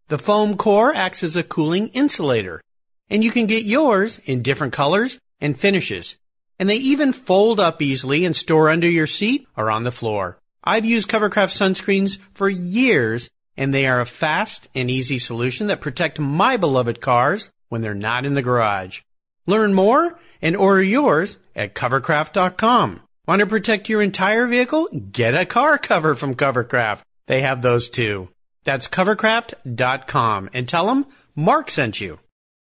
The 0.08 0.18
foam 0.18 0.58
core 0.58 0.94
acts 0.94 1.24
as 1.24 1.36
a 1.36 1.44
cooling 1.44 1.88
insulator, 1.90 2.62
and 3.10 3.24
you 3.24 3.32
can 3.32 3.46
get 3.46 3.64
yours 3.64 4.20
in 4.26 4.42
different 4.42 4.74
colors 4.74 5.20
and 5.42 5.60
finishes. 5.60 6.16
And 6.60 6.70
they 6.70 6.76
even 6.76 7.12
fold 7.12 7.60
up 7.60 7.82
easily 7.82 8.24
and 8.24 8.36
store 8.36 8.70
under 8.70 8.88
your 8.88 9.08
seat 9.08 9.48
or 9.58 9.72
on 9.72 9.84
the 9.84 9.92
floor. 9.92 10.38
I've 10.64 10.86
used 10.86 11.10
Covercraft 11.10 11.52
sunscreens 11.58 12.20
for 12.34 12.48
years 12.48 13.30
and 13.58 13.74
they 13.74 13.88
are 13.88 14.00
a 14.00 14.06
fast 14.06 14.68
and 14.74 14.90
easy 14.90 15.20
solution 15.20 15.68
that 15.68 15.82
protect 15.82 16.20
my 16.20 16.58
beloved 16.58 17.02
cars 17.02 17.52
when 17.70 17.82
they're 17.82 17.94
not 17.94 18.26
in 18.26 18.34
the 18.34 18.42
garage. 18.42 19.02
Learn 19.46 19.74
more 19.74 20.20
and 20.42 20.56
order 20.56 20.84
yours 20.84 21.38
at 21.56 21.76
covercraft.com. 21.76 23.02
Want 23.28 23.40
to 23.40 23.46
protect 23.46 23.90
your 23.90 24.02
entire 24.02 24.48
vehicle? 24.48 24.88
Get 25.12 25.36
a 25.36 25.46
car 25.46 25.78
cover 25.78 26.16
from 26.16 26.36
Covercraft. 26.36 27.02
They 27.28 27.42
have 27.42 27.62
those 27.62 27.90
too. 27.90 28.30
That's 28.64 28.88
covercraft.com 28.88 30.50
and 30.54 30.68
tell 30.68 30.88
them 30.88 31.06
Mark 31.36 31.72
sent 31.72 32.00
you. 32.00 32.20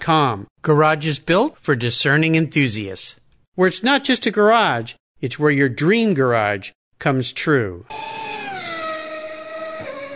Com. 0.00 0.48
Garage 0.62 1.06
is 1.06 1.20
built 1.20 1.56
for 1.58 1.76
discerning 1.76 2.34
enthusiasts. 2.34 3.20
Where 3.54 3.68
it's 3.68 3.82
not 3.82 4.02
just 4.02 4.26
a 4.26 4.32
garage, 4.32 4.94
it's 5.20 5.38
where 5.38 5.52
your 5.52 5.68
dream 5.68 6.14
garage 6.14 6.72
comes 6.98 7.32
true. 7.32 7.86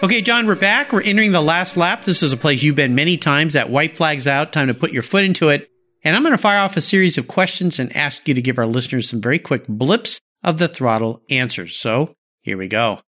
Okay, 0.03 0.21
John, 0.21 0.47
we're 0.47 0.57
back. 0.57 0.93
We're 0.93 1.03
entering 1.03 1.31
the 1.31 1.41
last 1.41 1.77
lap. 1.77 2.03
This 2.03 2.25
is 2.25 2.33
a 2.33 2.37
place 2.37 2.65
you've 2.65 2.75
been 2.75 2.97
many 2.97 3.17
times. 3.17 3.53
That 3.53 3.71
white 3.71 3.97
flag's 3.97 4.27
out. 4.27 4.53
Time 4.53 4.67
to 4.67 4.75
put 4.75 4.91
your 4.91 5.05
foot 5.05 5.23
into 5.23 5.49
it. 5.49 5.71
And 6.03 6.17
I'm 6.17 6.23
going 6.23 6.33
to 6.33 6.39
fire 6.39 6.59
off 6.59 6.77
a 6.77 6.81
series 6.81 7.17
of 7.17 7.29
questions 7.29 7.79
and 7.79 7.95
ask 7.97 8.27
you 8.27 8.35
to 8.35 8.43
give 8.43 8.59
our 8.59 8.67
listeners 8.67 9.09
some 9.09 9.21
very 9.21 9.39
quick 9.39 9.67
blips 9.69 10.21
of 10.43 10.59
the 10.59 10.67
throttle 10.69 11.23
answers. 11.31 11.77
So 11.77 12.15
here 12.43 12.59
we 12.59 12.67
go. 12.67 13.01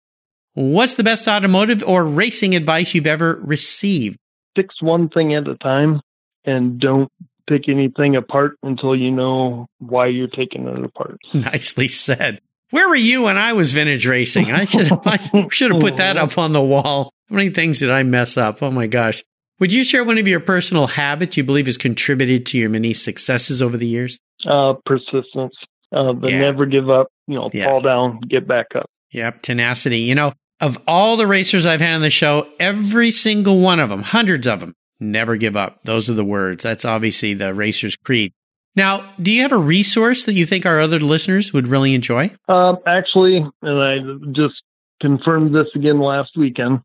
What's 0.54 0.94
the 0.94 1.04
best 1.04 1.26
automotive 1.26 1.82
or 1.82 2.04
racing 2.04 2.54
advice 2.54 2.94
you've 2.94 3.08
ever 3.08 3.40
received? 3.42 4.18
Fix 4.54 4.80
one 4.80 5.08
thing 5.08 5.34
at 5.34 5.48
a 5.48 5.56
time 5.56 6.00
and 6.48 6.80
don't 6.80 7.10
pick 7.46 7.68
anything 7.68 8.16
apart 8.16 8.56
until 8.62 8.96
you 8.96 9.10
know 9.10 9.66
why 9.78 10.06
you're 10.06 10.28
taking 10.28 10.66
it 10.66 10.84
apart. 10.84 11.18
Nicely 11.34 11.88
said. 11.88 12.40
Where 12.70 12.88
were 12.88 12.96
you 12.96 13.22
when 13.22 13.38
I 13.38 13.54
was 13.54 13.72
vintage 13.72 14.06
racing? 14.06 14.50
I 14.50 14.66
should 14.66 14.88
have, 14.88 15.06
I 15.06 15.48
should 15.50 15.72
have 15.72 15.80
put 15.80 15.96
that 15.96 16.16
up 16.16 16.36
on 16.36 16.52
the 16.52 16.60
wall. 16.60 17.12
How 17.28 17.36
many 17.36 17.50
things 17.50 17.78
did 17.78 17.90
I 17.90 18.02
mess 18.02 18.36
up? 18.36 18.62
Oh 18.62 18.70
my 18.70 18.86
gosh. 18.86 19.22
Would 19.58 19.72
you 19.72 19.84
share 19.84 20.04
one 20.04 20.18
of 20.18 20.28
your 20.28 20.40
personal 20.40 20.86
habits 20.86 21.36
you 21.36 21.44
believe 21.44 21.66
has 21.66 21.76
contributed 21.76 22.46
to 22.46 22.58
your 22.58 22.68
many 22.68 22.94
successes 22.94 23.60
over 23.60 23.76
the 23.76 23.86
years? 23.86 24.20
Uh, 24.46 24.74
persistence. 24.84 25.54
Uh, 25.90 26.12
but 26.12 26.30
yeah. 26.30 26.40
never 26.40 26.66
give 26.66 26.90
up, 26.90 27.08
you 27.26 27.36
know, 27.36 27.48
yeah. 27.52 27.64
fall 27.64 27.80
down, 27.80 28.20
get 28.28 28.46
back 28.46 28.66
up. 28.76 28.86
Yep. 29.12 29.40
Tenacity. 29.42 30.00
You 30.00 30.14
know, 30.14 30.34
of 30.60 30.78
all 30.86 31.16
the 31.16 31.26
racers 31.26 31.64
I've 31.64 31.80
had 31.80 31.94
on 31.94 32.02
the 32.02 32.10
show, 32.10 32.46
every 32.60 33.10
single 33.10 33.60
one 33.60 33.80
of 33.80 33.88
them, 33.88 34.02
hundreds 34.02 34.46
of 34.46 34.60
them, 34.60 34.74
Never 35.00 35.36
give 35.36 35.56
up. 35.56 35.82
Those 35.84 36.10
are 36.10 36.14
the 36.14 36.24
words. 36.24 36.64
That's 36.64 36.84
obviously 36.84 37.34
the 37.34 37.54
racer's 37.54 37.96
creed. 37.96 38.32
Now, 38.74 39.12
do 39.20 39.30
you 39.30 39.42
have 39.42 39.52
a 39.52 39.58
resource 39.58 40.26
that 40.26 40.34
you 40.34 40.46
think 40.46 40.66
our 40.66 40.80
other 40.80 41.00
listeners 41.00 41.52
would 41.52 41.66
really 41.66 41.94
enjoy? 41.94 42.30
Um, 42.48 42.78
actually, 42.86 43.44
and 43.62 43.82
I 43.82 43.96
just 44.32 44.62
confirmed 45.00 45.54
this 45.54 45.66
again 45.74 46.00
last 46.00 46.36
weekend. 46.36 46.80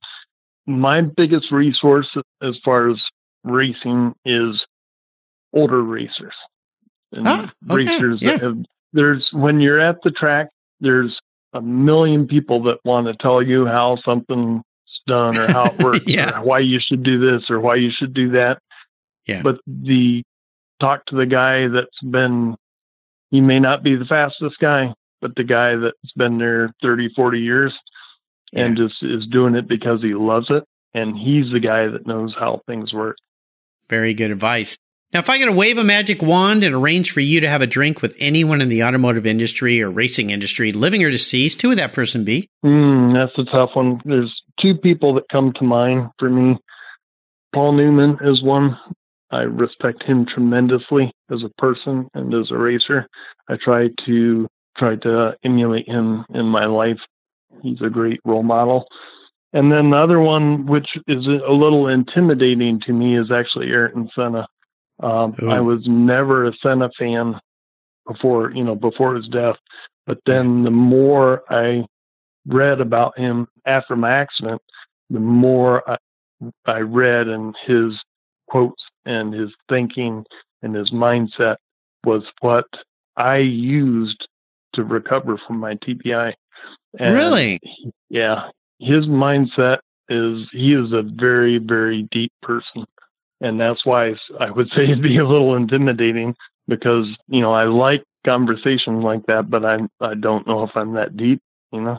My 0.66 1.02
biggest 1.02 1.52
resource 1.52 2.08
as 2.42 2.58
far 2.64 2.90
as 2.90 2.98
racing 3.44 4.14
is 4.26 4.64
older 5.54 5.84
racers. 5.84 6.34
And 7.12 7.28
ah, 7.28 7.52
okay. 7.70 7.76
racers 7.76 8.20
yeah. 8.22 8.38
have, 8.40 8.58
there's 8.94 9.28
when 9.32 9.60
you're 9.60 9.80
at 9.80 9.98
the 10.04 10.12
track, 10.12 10.50
there's 10.80 11.16
a 11.54 11.62
million 11.62 12.28
people 12.28 12.64
that 12.64 12.78
want 12.84 13.08
to 13.08 13.14
tell 13.22 13.42
you 13.42 13.66
how 13.66 13.98
something's 14.04 14.64
done 15.08 15.38
or 15.38 15.48
how 15.52 15.66
it 15.66 15.80
works 15.84 16.04
Yeah. 16.08 16.40
or 16.40 16.44
why 16.44 16.60
you 16.60 16.80
should 16.86 17.04
do 17.04 17.20
this 17.20 17.50
or 17.50 17.60
why 17.60 17.76
you 17.76 17.92
should 17.98 18.14
do 18.14 18.32
that. 18.32 18.60
Yeah. 19.26 19.42
But 19.42 19.60
the 19.68 20.24
talk 20.80 21.06
to 21.08 21.16
the 21.16 21.26
guy 21.26 21.68
that's 21.68 22.00
been, 22.12 22.56
he 23.32 23.42
may 23.42 23.60
not 23.60 23.84
be 23.84 23.96
the 23.96 24.06
fastest 24.06 24.56
guy, 24.60 24.94
but 25.22 25.36
the 25.36 25.44
guy 25.44 25.76
that's 25.76 26.14
been 26.16 26.38
there 26.38 26.74
30, 26.82 27.10
40 27.16 27.40
years 27.40 27.74
and 28.54 28.78
just 28.78 28.96
is 29.02 29.26
doing 29.32 29.56
it 29.56 29.68
because 29.68 30.02
he 30.02 30.14
loves 30.14 30.48
it. 30.50 30.64
And 30.94 31.18
he's 31.18 31.52
the 31.52 31.60
guy 31.60 31.88
that 31.88 32.06
knows 32.06 32.36
how 32.38 32.62
things 32.68 32.94
work. 32.94 33.18
Very 33.90 34.14
good 34.14 34.30
advice. 34.30 34.78
Now, 35.12 35.20
if 35.20 35.30
I 35.30 35.38
could 35.40 35.56
wave 35.56 35.78
a 35.78 35.84
magic 35.84 36.22
wand 36.22 36.64
and 36.64 36.74
arrange 36.76 37.12
for 37.12 37.20
you 37.20 37.40
to 37.42 37.50
have 37.50 37.62
a 37.62 37.68
drink 37.68 38.02
with 38.02 38.16
anyone 38.20 38.62
in 38.62 38.70
the 38.70 38.84
automotive 38.84 39.26
industry 39.26 39.82
or 39.82 39.90
racing 39.92 40.30
industry, 40.32 40.72
living 40.72 41.04
or 41.04 41.10
deceased, 41.12 41.62
who 41.62 41.70
would 41.70 41.78
that 41.78 41.94
person 41.94 42.24
be? 42.24 42.48
Mm, 42.66 43.14
that's 43.14 43.38
a 43.40 43.50
tough 43.52 43.72
one. 43.76 44.02
There's 44.06 44.34
two 44.60 44.76
people 44.76 45.14
that 45.16 45.30
come 45.32 45.54
to 45.54 45.64
mind 45.64 46.10
for 46.20 46.30
me. 46.30 46.58
Paul 47.54 47.74
Newman 47.74 48.18
is 48.22 48.42
one. 48.44 48.78
I 49.32 49.42
respect 49.42 50.04
him 50.04 50.26
tremendously 50.26 51.12
as 51.32 51.44
a 51.44 51.62
person 51.62 52.08
and 52.14 52.34
as 52.34 52.52
a 52.52 52.58
racer. 52.58 53.08
I 53.50 53.58
try 53.64 53.90
to 54.06 54.48
try 54.78 54.96
to 54.98 55.36
emulate 55.44 55.88
him 55.88 56.26
in 56.34 56.46
my 56.46 56.66
life. 56.66 57.00
He's 57.62 57.82
a 57.82 57.90
great 57.90 58.20
role 58.26 58.44
model. 58.44 58.88
And 59.54 59.72
then 59.72 59.92
the 59.92 59.98
other 59.98 60.20
one, 60.20 60.66
which 60.66 60.88
is 61.08 61.26
a 61.28 61.52
little 61.52 61.88
intimidating 61.88 62.80
to 62.82 62.94
me, 62.94 63.18
is 63.18 63.32
actually 63.32 63.68
Ayrton 63.68 64.10
Senna. 64.16 64.48
Um, 65.02 65.36
I 65.48 65.60
was 65.60 65.82
never 65.86 66.46
a 66.46 66.54
Senna 66.62 66.90
fan 66.98 67.40
before, 68.08 68.52
you 68.52 68.64
know, 68.64 68.76
before 68.76 69.16
his 69.16 69.28
death. 69.28 69.56
But 70.06 70.20
then 70.26 70.64
the 70.64 70.72
more 70.72 71.44
I 71.50 71.86
read 72.48 72.82
about 72.82 73.18
him 73.18 73.48
after 73.66 73.96
my 73.96 74.12
accident, 74.12 74.62
the 75.10 75.20
more 75.20 75.90
I, 75.90 75.98
I 76.66 76.80
read 76.80 77.28
and 77.28 77.56
his 77.66 77.94
quotes 78.48 78.84
and 79.06 79.34
his 79.34 79.50
thinking 79.70 80.26
and 80.62 80.76
his 80.76 80.92
mindset 80.92 81.58
was 82.06 82.24
what 82.42 82.66
I 83.18 83.38
used 83.38 84.28
to 84.74 84.84
recover 84.84 85.40
from 85.46 85.60
my 85.60 85.76
TBI. 85.76 86.34
And 87.00 87.16
really? 87.16 87.60
yeah, 88.10 88.50
his 88.80 89.06
mindset 89.06 89.80
is 90.10 90.48
he 90.52 90.74
is 90.74 90.92
a 90.92 91.02
very 91.02 91.58
very 91.58 92.08
deep 92.12 92.32
person, 92.42 92.86
and 93.42 93.60
that's 93.60 93.86
why 93.86 94.14
I 94.40 94.52
would 94.52 94.70
say 94.76 94.84
it'd 94.84 95.02
be 95.02 95.18
a 95.18 95.28
little 95.28 95.56
intimidating 95.56 96.36
because 96.68 97.08
you 97.28 97.42
know 97.42 97.54
I 97.54 97.66
like 97.66 98.04
conversations 98.26 99.04
like 99.04 99.26
that, 99.28 99.50
but 99.50 99.66
I 99.66 99.80
I 100.00 100.14
don't 100.16 100.48
know 100.48 100.64
if 100.64 100.72
I'm 100.76 100.94
that 100.94 101.18
deep. 101.18 101.42
You 101.74 101.82
know, 101.82 101.98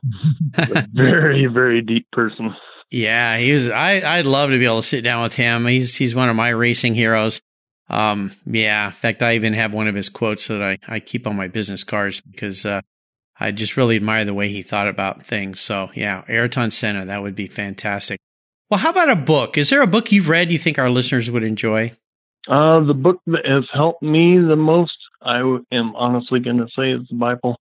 very 0.92 1.46
very 1.46 1.82
deep 1.82 2.06
person. 2.12 2.54
Yeah, 2.90 3.36
he 3.36 3.52
was. 3.52 3.70
I 3.70 4.18
I'd 4.18 4.26
love 4.26 4.50
to 4.50 4.58
be 4.58 4.64
able 4.64 4.82
to 4.82 4.86
sit 4.86 5.02
down 5.02 5.22
with 5.22 5.34
him. 5.34 5.66
He's 5.66 5.96
he's 5.96 6.14
one 6.14 6.28
of 6.28 6.36
my 6.36 6.50
racing 6.50 6.94
heroes. 6.94 7.40
Um, 7.88 8.30
yeah. 8.46 8.86
In 8.86 8.92
fact, 8.92 9.22
I 9.22 9.34
even 9.34 9.52
have 9.52 9.74
one 9.74 9.88
of 9.88 9.94
his 9.94 10.08
quotes 10.08 10.48
that 10.48 10.62
I 10.62 10.78
I 10.86 11.00
keep 11.00 11.26
on 11.26 11.36
my 11.36 11.48
business 11.48 11.82
cards 11.84 12.20
because 12.20 12.64
uh, 12.64 12.82
I 13.38 13.50
just 13.50 13.76
really 13.76 13.96
admire 13.96 14.24
the 14.24 14.34
way 14.34 14.48
he 14.48 14.62
thought 14.62 14.88
about 14.88 15.22
things. 15.22 15.60
So 15.60 15.90
yeah, 15.94 16.22
Ayrton 16.28 16.70
Senna, 16.70 17.04
that 17.06 17.22
would 17.22 17.34
be 17.34 17.48
fantastic. 17.48 18.20
Well, 18.70 18.80
how 18.80 18.90
about 18.90 19.10
a 19.10 19.16
book? 19.16 19.58
Is 19.58 19.70
there 19.70 19.82
a 19.82 19.86
book 19.86 20.12
you've 20.12 20.28
read 20.28 20.52
you 20.52 20.58
think 20.58 20.78
our 20.78 20.90
listeners 20.90 21.30
would 21.30 21.44
enjoy? 21.44 21.92
Uh, 22.48 22.80
the 22.80 22.94
book 22.94 23.20
that 23.26 23.46
has 23.46 23.64
helped 23.72 24.02
me 24.02 24.38
the 24.38 24.56
most, 24.56 24.96
I 25.22 25.38
am 25.72 25.96
honestly 25.96 26.40
going 26.40 26.58
to 26.58 26.68
say, 26.76 26.92
is 26.92 27.08
the 27.08 27.16
Bible. 27.16 27.56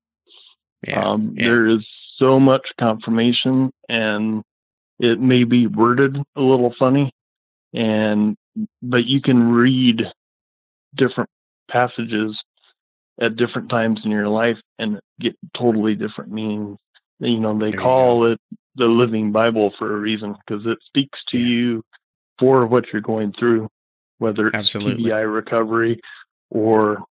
Yeah, 0.86 1.12
um, 1.12 1.34
yeah. 1.36 1.46
There 1.46 1.68
is 1.68 1.86
so 2.18 2.40
much 2.40 2.62
confirmation, 2.80 3.72
and 3.90 4.44
it 5.00 5.20
may 5.20 5.44
be 5.44 5.68
worded 5.68 6.16
a 6.36 6.42
little 6.42 6.74
funny, 6.78 7.12
and 7.74 8.36
but 8.82 9.06
you 9.06 9.22
can 9.22 9.52
read 9.52 10.02
different 10.96 11.30
passages 11.72 12.38
at 13.20 13.36
different 13.36 13.70
times 13.70 14.00
in 14.04 14.12
your 14.12 14.28
life 14.28 14.58
and 14.80 15.00
get 15.20 15.34
totally 15.58 15.96
different 15.96 16.32
meanings. 16.32 16.78
You 17.20 17.40
know, 17.40 17.58
they 17.58 17.72
call 17.72 18.32
it 18.32 18.40
the 18.76 18.86
Living 18.86 19.32
Bible 19.32 19.72
for 19.78 19.96
a 19.96 20.00
reason 20.00 20.36
because 20.46 20.66
it 20.66 20.78
speaks 20.88 21.20
to 21.30 21.38
Yeah. 21.40 21.46
you 21.48 21.84
for 22.40 22.66
what 22.66 22.86
you're 22.92 23.02
going 23.02 23.34
through, 23.38 23.70
whether 24.18 24.48
it's 24.48 24.58
Absolutely. 24.58 25.06
TBI 25.06 25.24
recovery 25.32 26.00
or 26.50 27.04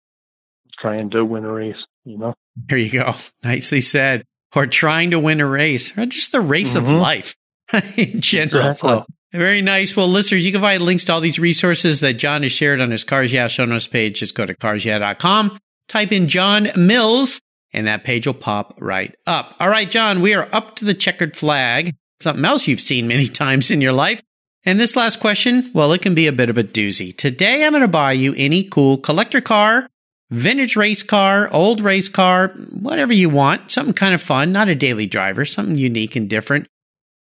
trying 0.81 1.11
to 1.11 1.25
win 1.25 1.45
a 1.45 1.53
race. 1.53 1.77
You 2.05 2.19
know. 2.19 2.35
There 2.57 2.79
you 2.79 2.91
go. 2.91 3.15
Nicely 3.45 3.81
said. 3.81 4.25
Or 4.55 4.67
trying 4.67 5.11
to 5.12 5.19
win 5.19 5.41
a 5.41 5.47
race, 5.47 5.97
or 5.97 6.05
just 6.07 6.33
the 6.33 6.41
race 6.41 6.75
of 6.75 6.85
Mhm. 6.85 7.01
life 7.01 7.35
in 7.97 8.21
general. 8.21 8.69
Exactly. 8.69 8.88
So 8.91 9.07
very 9.33 9.62
nice. 9.62 9.97
Well, 9.97 10.09
listeners, 10.09 10.45
you 10.45 10.53
can 10.53 10.61
find 10.61 10.83
links 10.83 11.05
to 11.05 11.12
all 11.15 11.21
these 11.21 11.38
resources 11.38 12.01
that 12.01 12.15
John 12.15 12.43
has 12.43 12.53
shared 12.53 12.81
on 12.81 12.91
his 12.91 13.03
Cars 13.05 13.33
Yeah 13.33 13.49
show 13.49 13.65
notes 13.65 13.87
page. 13.87 14.21
Just 14.21 14.35
go 14.35 14.45
to 14.45 14.55
carsyeah.com, 14.55 15.59
type 15.88 16.12
in 16.12 16.29
John 16.29 16.69
Mills, 16.77 17.41
and 17.73 17.87
that 17.87 18.05
page 18.05 18.27
will 18.27 18.35
pop 18.35 18.75
right 18.79 19.15
up. 19.27 19.55
All 19.59 19.71
right, 19.71 19.91
John, 19.91 20.21
we 20.21 20.35
are 20.35 20.47
up 20.53 20.77
to 20.77 20.85
the 20.85 20.93
checkered 20.95 21.35
flag. 21.37 21.95
Something 22.21 22.45
else 22.45 22.69
you've 22.69 22.81
seen 22.81 23.07
many 23.09 23.29
times 23.45 23.71
in 23.71 23.81
your 23.81 23.95
life. 23.95 24.23
And 24.65 24.79
this 24.79 24.95
last 24.95 25.19
question, 25.19 25.71
well, 25.75 25.93
it 25.93 26.03
can 26.03 26.15
be 26.15 26.27
a 26.29 26.33
bit 26.33 26.51
of 26.51 26.59
a 26.59 26.62
doozy. 26.62 27.17
Today, 27.17 27.65
I'm 27.65 27.73
going 27.73 27.81
to 27.81 27.88
buy 27.88 28.12
you 28.12 28.33
any 28.37 28.62
cool 28.65 28.97
collector 28.99 29.41
car, 29.41 29.88
vintage 30.33 30.77
race 30.77 31.03
car, 31.03 31.49
old 31.53 31.81
race 31.81 32.09
car, 32.09 32.49
whatever 32.49 33.12
you 33.12 33.29
want. 33.29 33.71
Something 33.71 33.95
kind 33.95 34.14
of 34.14 34.23
fun, 34.23 34.51
not 34.51 34.68
a 34.68 34.75
daily 34.75 35.07
driver, 35.07 35.45
something 35.45 35.77
unique 35.77 36.16
and 36.16 36.29
different. 36.29 36.66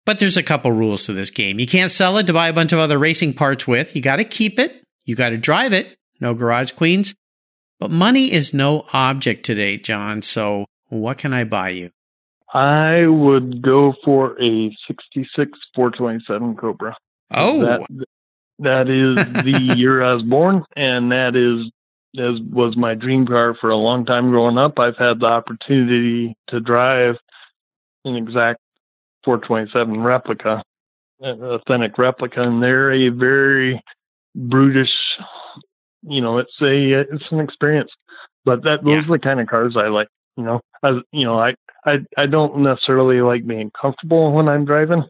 But 0.05 0.19
there's 0.19 0.37
a 0.37 0.43
couple 0.43 0.71
rules 0.71 1.05
to 1.05 1.13
this 1.13 1.31
game. 1.31 1.59
You 1.59 1.67
can't 1.67 1.91
sell 1.91 2.17
it 2.17 2.27
to 2.27 2.33
buy 2.33 2.47
a 2.47 2.53
bunch 2.53 2.71
of 2.71 2.79
other 2.79 2.97
racing 2.97 3.33
parts 3.33 3.67
with. 3.67 3.95
You 3.95 4.01
got 4.01 4.17
to 4.17 4.23
keep 4.23 4.59
it. 4.59 4.83
You 5.05 5.15
got 5.15 5.29
to 5.29 5.37
drive 5.37 5.73
it. 5.73 5.97
No 6.19 6.33
garage 6.33 6.71
queens. 6.71 7.13
But 7.79 7.91
money 7.91 8.31
is 8.31 8.53
no 8.53 8.85
object 8.93 9.45
today, 9.45 9.77
John. 9.77 10.21
So 10.21 10.65
what 10.89 11.17
can 11.17 11.33
I 11.33 11.43
buy 11.43 11.69
you? 11.69 11.91
I 12.53 13.05
would 13.05 13.61
go 13.61 13.93
for 14.03 14.41
a 14.41 14.75
66 14.87 15.51
427 15.75 16.55
Cobra. 16.55 16.95
Oh, 17.31 17.59
That, 17.59 18.05
that 18.59 18.89
is 18.89 19.43
the 19.43 19.75
year 19.77 20.01
I 20.01 20.13
was 20.13 20.23
born, 20.23 20.63
and 20.75 21.11
that 21.11 21.35
is 21.35 21.69
as 22.17 22.39
was 22.51 22.75
my 22.75 22.93
dream 22.95 23.25
car 23.25 23.55
for 23.59 23.69
a 23.69 23.75
long 23.77 24.05
time 24.05 24.29
growing 24.29 24.57
up. 24.57 24.79
I've 24.79 24.97
had 24.97 25.19
the 25.19 25.25
opportunity 25.27 26.35
to 26.47 26.59
drive 26.59 27.15
an 28.05 28.15
exact 28.15 28.59
427 29.25 30.01
replica, 30.01 30.63
an 31.19 31.43
authentic 31.43 31.97
replica, 31.97 32.41
and 32.41 32.61
they're 32.61 32.91
a 32.91 33.09
very 33.09 33.81
brutish. 34.35 34.91
You 36.03 36.21
know, 36.21 36.37
it's 36.37 36.53
a 36.61 37.01
it's 37.13 37.25
an 37.31 37.39
experience, 37.39 37.91
but 38.45 38.63
that 38.63 38.83
those 38.83 38.93
Yeah. 38.93 38.99
are 38.99 39.17
the 39.17 39.19
kind 39.19 39.39
of 39.41 39.47
cars 39.47 39.75
I 39.75 39.87
like. 39.87 40.07
You 40.37 40.43
know, 40.43 40.61
as 40.83 40.95
you 41.11 41.25
know, 41.25 41.39
I 41.39 41.55
I 41.85 41.97
I 42.17 42.25
don't 42.27 42.59
necessarily 42.59 43.21
like 43.21 43.45
being 43.45 43.71
comfortable 43.79 44.31
when 44.31 44.47
I'm 44.47 44.65
driving. 44.65 45.03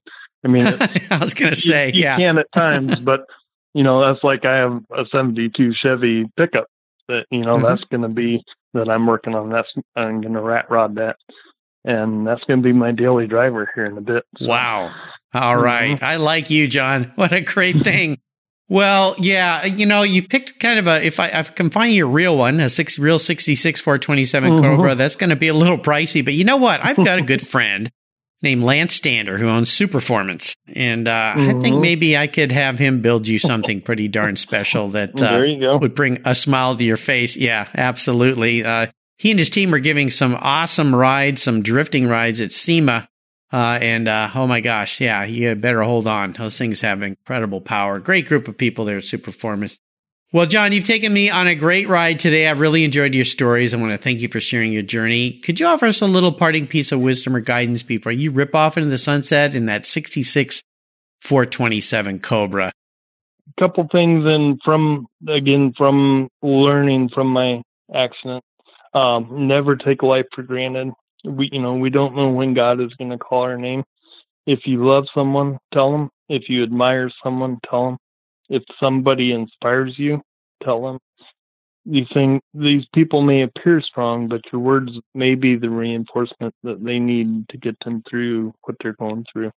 I 0.43 0.47
mean, 0.47 0.65
I 1.11 1.19
was 1.21 1.33
going 1.33 1.53
to 1.53 1.59
say, 1.59 1.87
you, 1.87 1.93
you 1.99 2.03
yeah. 2.03 2.17
can 2.17 2.37
at 2.37 2.51
times, 2.53 2.95
but 2.99 3.25
you 3.73 3.83
know 3.83 4.01
that's 4.01 4.23
like 4.23 4.45
I 4.45 4.55
have 4.57 4.81
a 4.97 5.05
'72 5.11 5.73
Chevy 5.73 6.25
pickup 6.37 6.67
that 7.07 7.25
you 7.31 7.41
know 7.41 7.57
Mhm. 7.57 7.63
that's 7.63 7.83
going 7.85 8.01
to 8.03 8.09
be 8.09 8.43
that 8.73 8.89
I'm 8.89 9.05
working 9.07 9.33
on. 9.35 9.49
That's 9.49 9.69
I'm 9.95 10.21
going 10.21 10.33
to 10.33 10.41
rat 10.41 10.69
rod 10.69 10.95
that, 10.95 11.15
and 11.85 12.25
that's 12.27 12.43
going 12.45 12.61
to 12.61 12.63
be 12.63 12.73
my 12.73 12.91
daily 12.91 13.27
driver 13.27 13.69
here 13.73 13.85
in 13.85 13.97
a 13.97 14.01
bit. 14.01 14.23
So, 14.37 14.47
Wow. 14.47 14.93
All 15.33 15.57
right. 15.57 16.01
I 16.01 16.15
like 16.17 16.49
you, 16.49 16.67
John. 16.67 17.11
What 17.15 17.31
a 17.33 17.41
great 17.41 17.81
thing. 17.83 18.17
Well, 18.69 19.15
yeah, 19.17 19.63
you 19.65 19.85
know, 19.85 20.03
you 20.03 20.27
picked 20.27 20.59
kind 20.59 20.77
of 20.77 20.87
a, 20.87 21.01
if 21.01 21.21
I, 21.21 21.29
I 21.33 21.43
can 21.43 21.69
find 21.69 21.93
you 21.93 22.05
a 22.05 22.09
real 22.09 22.35
one, 22.37 22.59
a 22.59 22.67
six, 22.67 22.99
real 22.99 23.17
66 23.17 23.79
427 23.79 24.51
Mhm. 24.57 24.61
Cobra, 24.61 24.93
that's 24.95 25.15
going 25.15 25.29
to 25.29 25.37
be 25.37 25.47
a 25.47 25.53
little 25.53 25.77
pricey, 25.77 26.23
but 26.23 26.33
you 26.33 26.43
know 26.43 26.57
what? 26.57 26.83
I've 26.83 26.97
got 26.97 27.17
a 27.17 27.21
good 27.21 27.45
friend 27.47 27.89
named 28.41 28.61
Lance 28.63 28.93
Stander 28.93 29.37
who 29.37 29.47
owns 29.47 29.69
Superformance. 29.69 30.53
And, 30.75 31.07
uh, 31.07 31.33
I 31.35 31.53
think 31.61 31.75
Mhm. 31.77 31.81
maybe 31.81 32.15
I 32.17 32.27
could 32.27 32.51
have 32.51 32.77
him 32.79 33.01
build 33.01 33.27
you 33.27 33.39
something 33.39 33.81
pretty 33.81 34.07
darn 34.07 34.35
special 34.35 34.89
that, 34.89 35.11
uh, 35.21 35.31
there 35.31 35.45
you 35.45 35.59
go. 35.59 35.77
would 35.77 35.95
bring 35.95 36.19
a 36.25 36.35
smile 36.35 36.75
to 36.75 36.83
your 36.83 36.97
face. 36.97 37.35
Yeah, 37.35 37.67
absolutely. 37.75 38.63
Uh, 38.63 38.87
he 39.17 39.31
and 39.31 39.39
his 39.39 39.49
team 39.49 39.73
are 39.73 39.79
giving 39.79 40.11
some 40.11 40.37
awesome 40.39 40.93
rides, 40.95 41.41
some 41.41 41.63
drifting 41.63 42.07
rides 42.07 42.39
at 42.39 42.51
SEMA. 42.51 43.07
Uh, 43.51 43.79
and, 43.81 44.07
uh, 44.07 44.29
oh 44.35 44.45
my 44.45 44.59
gosh. 44.61 44.99
Yeah, 45.01 45.23
you 45.25 45.55
better 45.55 45.81
hold 45.81 46.05
on. 46.05 46.33
Those 46.33 46.57
things 46.57 46.81
have 46.81 47.01
incredible 47.01 47.61
power. 47.61 47.99
Great 47.99 48.27
group 48.27 48.47
of 48.47 48.57
people 48.57 48.85
there 48.85 48.97
at 48.97 49.03
Superformance. 49.03 49.79
Well, 50.33 50.45
John, 50.45 50.73
you've 50.73 50.83
taken 50.83 51.13
me 51.13 51.29
on 51.29 51.47
a 51.47 51.55
great 51.55 51.87
ride 51.87 52.19
today. 52.19 52.49
I've 52.49 52.59
really 52.59 52.83
enjoyed 52.83 53.15
your 53.15 53.23
stories. 53.23 53.73
I 53.73 53.77
want 53.77 53.93
to 53.93 53.97
thank 53.97 54.19
you 54.19 54.27
for 54.27 54.41
sharing 54.41 54.73
your 54.73 54.83
journey. 54.83 55.39
Could 55.39 55.57
you 55.57 55.67
offer 55.67 55.85
us 55.85 56.01
a 56.01 56.05
little 56.05 56.33
parting 56.33 56.67
piece 56.67 56.91
of 56.91 56.99
wisdom 56.99 57.33
or 57.33 57.39
guidance 57.39 57.81
before 57.81 58.11
you 58.11 58.31
rip 58.31 58.53
off 58.53 58.77
into 58.77 58.89
the 58.89 58.97
sunset 58.97 59.55
in 59.55 59.67
that 59.67 59.85
66 59.85 60.61
427 61.21 62.19
Cobra? 62.19 62.67
A 62.67 63.61
couple 63.61 63.87
things 63.89 64.25
and 64.25 64.59
from 64.65 65.07
again 65.29 65.73
from 65.77 66.27
learning 66.41 67.09
from 67.15 67.27
my 67.27 67.61
accident 67.95 68.43
um 68.93 69.47
never 69.47 69.77
take 69.77 70.03
life 70.03 70.25
for 70.35 70.43
granted 70.43 70.91
we 71.23 71.49
you 71.51 71.61
know 71.61 71.73
we 71.73 71.89
don't 71.89 72.15
know 72.15 72.29
when 72.29 72.53
God 72.53 72.81
is 72.81 72.93
going 72.95 73.11
to 73.11 73.17
call 73.17 73.43
our 73.43 73.57
name. 73.57 73.83
If 74.45 74.61
you 74.65 74.85
love 74.85 75.05
someone, 75.13 75.57
tell 75.73 75.91
them. 75.91 76.09
If 76.29 76.49
you 76.49 76.63
admire 76.63 77.09
someone, 77.23 77.59
tell 77.69 77.85
them. 77.85 77.97
If 78.49 78.63
somebody 78.79 79.31
inspires 79.31 79.97
you, 79.97 80.21
tell 80.63 80.81
them. 80.81 80.99
you 81.85 82.05
think 82.13 82.41
these 82.53 82.85
people 82.93 83.21
may 83.21 83.43
appear 83.43 83.81
strong, 83.81 84.27
but 84.27 84.41
your 84.51 84.61
words 84.61 84.91
may 85.13 85.35
be 85.35 85.55
the 85.55 85.69
reinforcement 85.69 86.53
that 86.63 86.83
they 86.83 86.99
need 86.99 87.47
to 87.49 87.57
get 87.57 87.77
them 87.83 88.03
through 88.09 88.53
what 88.63 88.75
they're 88.81 88.93
going 88.93 89.25
through. 89.31 89.51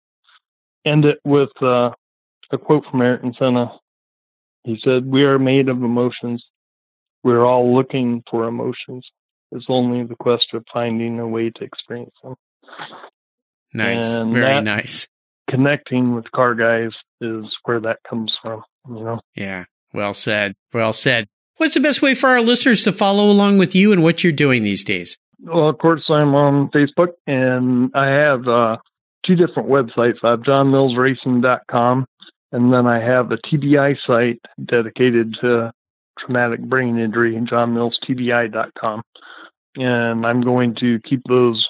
End 0.85 1.05
it 1.05 1.19
with 1.25 1.51
uh, 1.63 1.91
a 2.51 2.59
quote 2.59 2.85
from 2.91 3.03
Ayrton 3.03 3.35
Senna. 3.39 3.73
He 4.65 4.79
said, 4.83 5.07
"We 5.07 5.25
are 5.25 5.39
made 5.39 5.69
of 5.69 5.83
emotions. 5.83 6.45
We're 7.25 7.45
all 7.45 7.75
looking 7.75 8.23
for 8.31 8.47
emotions. 8.47 9.07
It's 9.53 9.67
only 9.69 10.05
the 10.05 10.17
quest 10.17 10.47
of 10.53 10.65
finding 10.73 11.19
a 11.21 11.27
way 11.27 11.51
to 11.51 11.65
experience 11.65 12.15
them." 12.23 12.35
Nice, 13.73 14.07
and 14.07 14.35
very 14.35 14.61
nice. 14.63 15.07
Connecting 15.51 16.15
with 16.15 16.31
car 16.33 16.55
guys 16.55 16.91
is 17.21 17.45
where 17.65 17.81
that 17.81 17.99
comes 18.09 18.37
from. 18.43 18.63
You 18.89 19.05
know. 19.05 19.21
Yeah. 19.35 19.65
Well 19.93 20.15
said. 20.15 20.55
Well 20.73 20.93
said. 20.93 21.29
What's 21.57 21.75
the 21.75 21.81
best 21.81 22.03
way 22.03 22.15
for 22.15 22.29
our 22.29 22.41
listeners 22.41 22.85
to 22.85 22.93
follow 22.93 23.31
along 23.31 23.59
with 23.59 23.75
you 23.75 23.93
and 23.93 24.03
what 24.03 24.23
you're 24.23 24.33
doing 24.33 24.63
these 24.63 24.85
days? 24.85 25.19
Well, 25.41 25.69
of 25.69 25.79
course, 25.79 26.05
I'm 26.09 26.35
on 26.35 26.71
Facebook 26.71 27.09
and 27.27 27.91
I 27.95 28.07
have 28.07 28.47
uh, 28.47 28.77
two 29.27 29.35
different 29.35 29.69
websites. 29.69 30.19
I 30.23 30.31
have 30.31 30.41
johnmillsracing.com 30.41 32.07
and 32.53 32.73
then 32.73 32.87
I 32.87 33.01
have 33.01 33.33
a 33.33 33.39
TBI 33.39 33.97
site 34.07 34.41
dedicated 34.65 35.37
to 35.41 35.73
traumatic 36.19 36.61
brain 36.61 36.99
injury, 36.99 37.37
and 37.37 37.49
johnmillstbi.com. 37.49 39.03
And 39.77 40.27
I'm 40.27 40.41
going 40.41 40.75
to 40.81 40.99
keep 41.09 41.23
those 41.29 41.67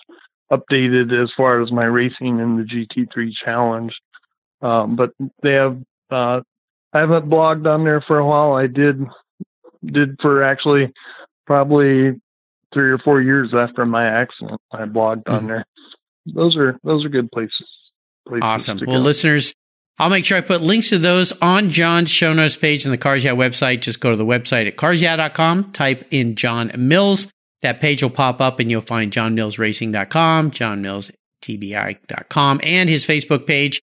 updated 0.50 1.12
as 1.22 1.30
far 1.36 1.60
as 1.60 1.70
my 1.70 1.84
racing 1.84 2.38
in 2.38 2.56
the 2.56 2.64
GT3 2.64 3.30
challenge. 3.44 3.92
Um, 4.62 4.96
but 4.96 5.10
they 5.42 5.52
have, 5.52 5.78
uh, 6.10 6.40
I 6.92 7.00
haven't 7.00 7.28
blogged 7.28 7.66
on 7.66 7.84
there 7.84 8.02
for 8.06 8.18
a 8.18 8.26
while. 8.26 8.54
I 8.54 8.66
did, 8.66 9.04
did 9.84 10.16
for 10.20 10.42
actually 10.42 10.92
probably 11.46 12.20
three 12.72 12.90
or 12.90 12.98
four 12.98 13.20
years 13.20 13.52
after 13.54 13.84
my 13.86 14.06
accident. 14.06 14.60
I 14.72 14.84
blogged 14.84 15.28
on 15.28 15.38
mm-hmm. 15.38 15.46
there. 15.48 15.66
Those 16.26 16.56
are, 16.56 16.78
those 16.84 17.04
are 17.04 17.08
good 17.08 17.30
places. 17.30 17.66
places 18.26 18.42
awesome. 18.42 18.80
Well, 18.86 19.00
listeners, 19.00 19.54
I'll 19.98 20.10
make 20.10 20.24
sure 20.24 20.38
I 20.38 20.42
put 20.42 20.62
links 20.62 20.90
to 20.90 20.98
those 20.98 21.32
on 21.42 21.70
John's 21.70 22.10
show 22.10 22.32
notes 22.32 22.56
page 22.56 22.86
on 22.86 22.92
the 22.92 22.98
Cars 22.98 23.24
Yeah 23.24 23.32
website. 23.32 23.80
Just 23.80 23.98
go 24.00 24.10
to 24.10 24.16
the 24.16 24.24
website 24.24 24.68
at 24.68 24.76
carsyeah.com, 24.76 25.72
type 25.72 26.06
in 26.10 26.36
John 26.36 26.70
Mills. 26.76 27.26
That 27.62 27.80
page 27.80 28.02
will 28.02 28.10
pop 28.10 28.40
up 28.40 28.60
and 28.60 28.70
you'll 28.70 28.82
find 28.82 29.10
johnmillsracing.com, 29.10 30.52
johnmillstbi.com, 30.52 32.60
and 32.62 32.88
his 32.88 33.04
Facebook 33.04 33.48
page. 33.48 33.80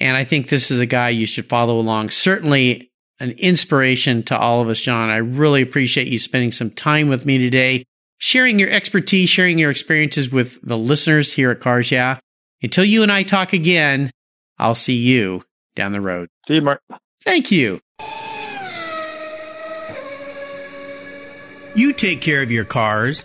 And 0.00 0.16
I 0.16 0.24
think 0.24 0.48
this 0.48 0.70
is 0.70 0.80
a 0.80 0.86
guy 0.86 1.10
you 1.10 1.26
should 1.26 1.48
follow 1.48 1.78
along. 1.78 2.10
Certainly 2.10 2.90
an 3.20 3.30
inspiration 3.32 4.22
to 4.24 4.38
all 4.38 4.60
of 4.60 4.68
us, 4.68 4.80
John. 4.80 5.08
I 5.08 5.18
really 5.18 5.62
appreciate 5.62 6.08
you 6.08 6.18
spending 6.18 6.52
some 6.52 6.70
time 6.70 7.08
with 7.08 7.24
me 7.24 7.38
today, 7.38 7.84
sharing 8.18 8.58
your 8.58 8.70
expertise, 8.70 9.30
sharing 9.30 9.58
your 9.58 9.70
experiences 9.70 10.30
with 10.30 10.60
the 10.62 10.78
listeners 10.78 11.32
here 11.32 11.50
at 11.50 11.60
Cars 11.60 11.90
Yeah. 11.90 12.18
Until 12.62 12.84
you 12.84 13.02
and 13.02 13.12
I 13.12 13.22
talk 13.22 13.52
again, 13.52 14.10
I'll 14.58 14.74
see 14.74 14.96
you 14.96 15.42
down 15.76 15.92
the 15.92 16.00
road. 16.00 16.28
See 16.48 16.54
you, 16.54 16.62
Mark. 16.62 16.80
Thank 17.22 17.50
you. 17.50 17.80
You 21.76 21.92
take 21.92 22.20
care 22.20 22.42
of 22.42 22.50
your 22.50 22.64
cars, 22.64 23.24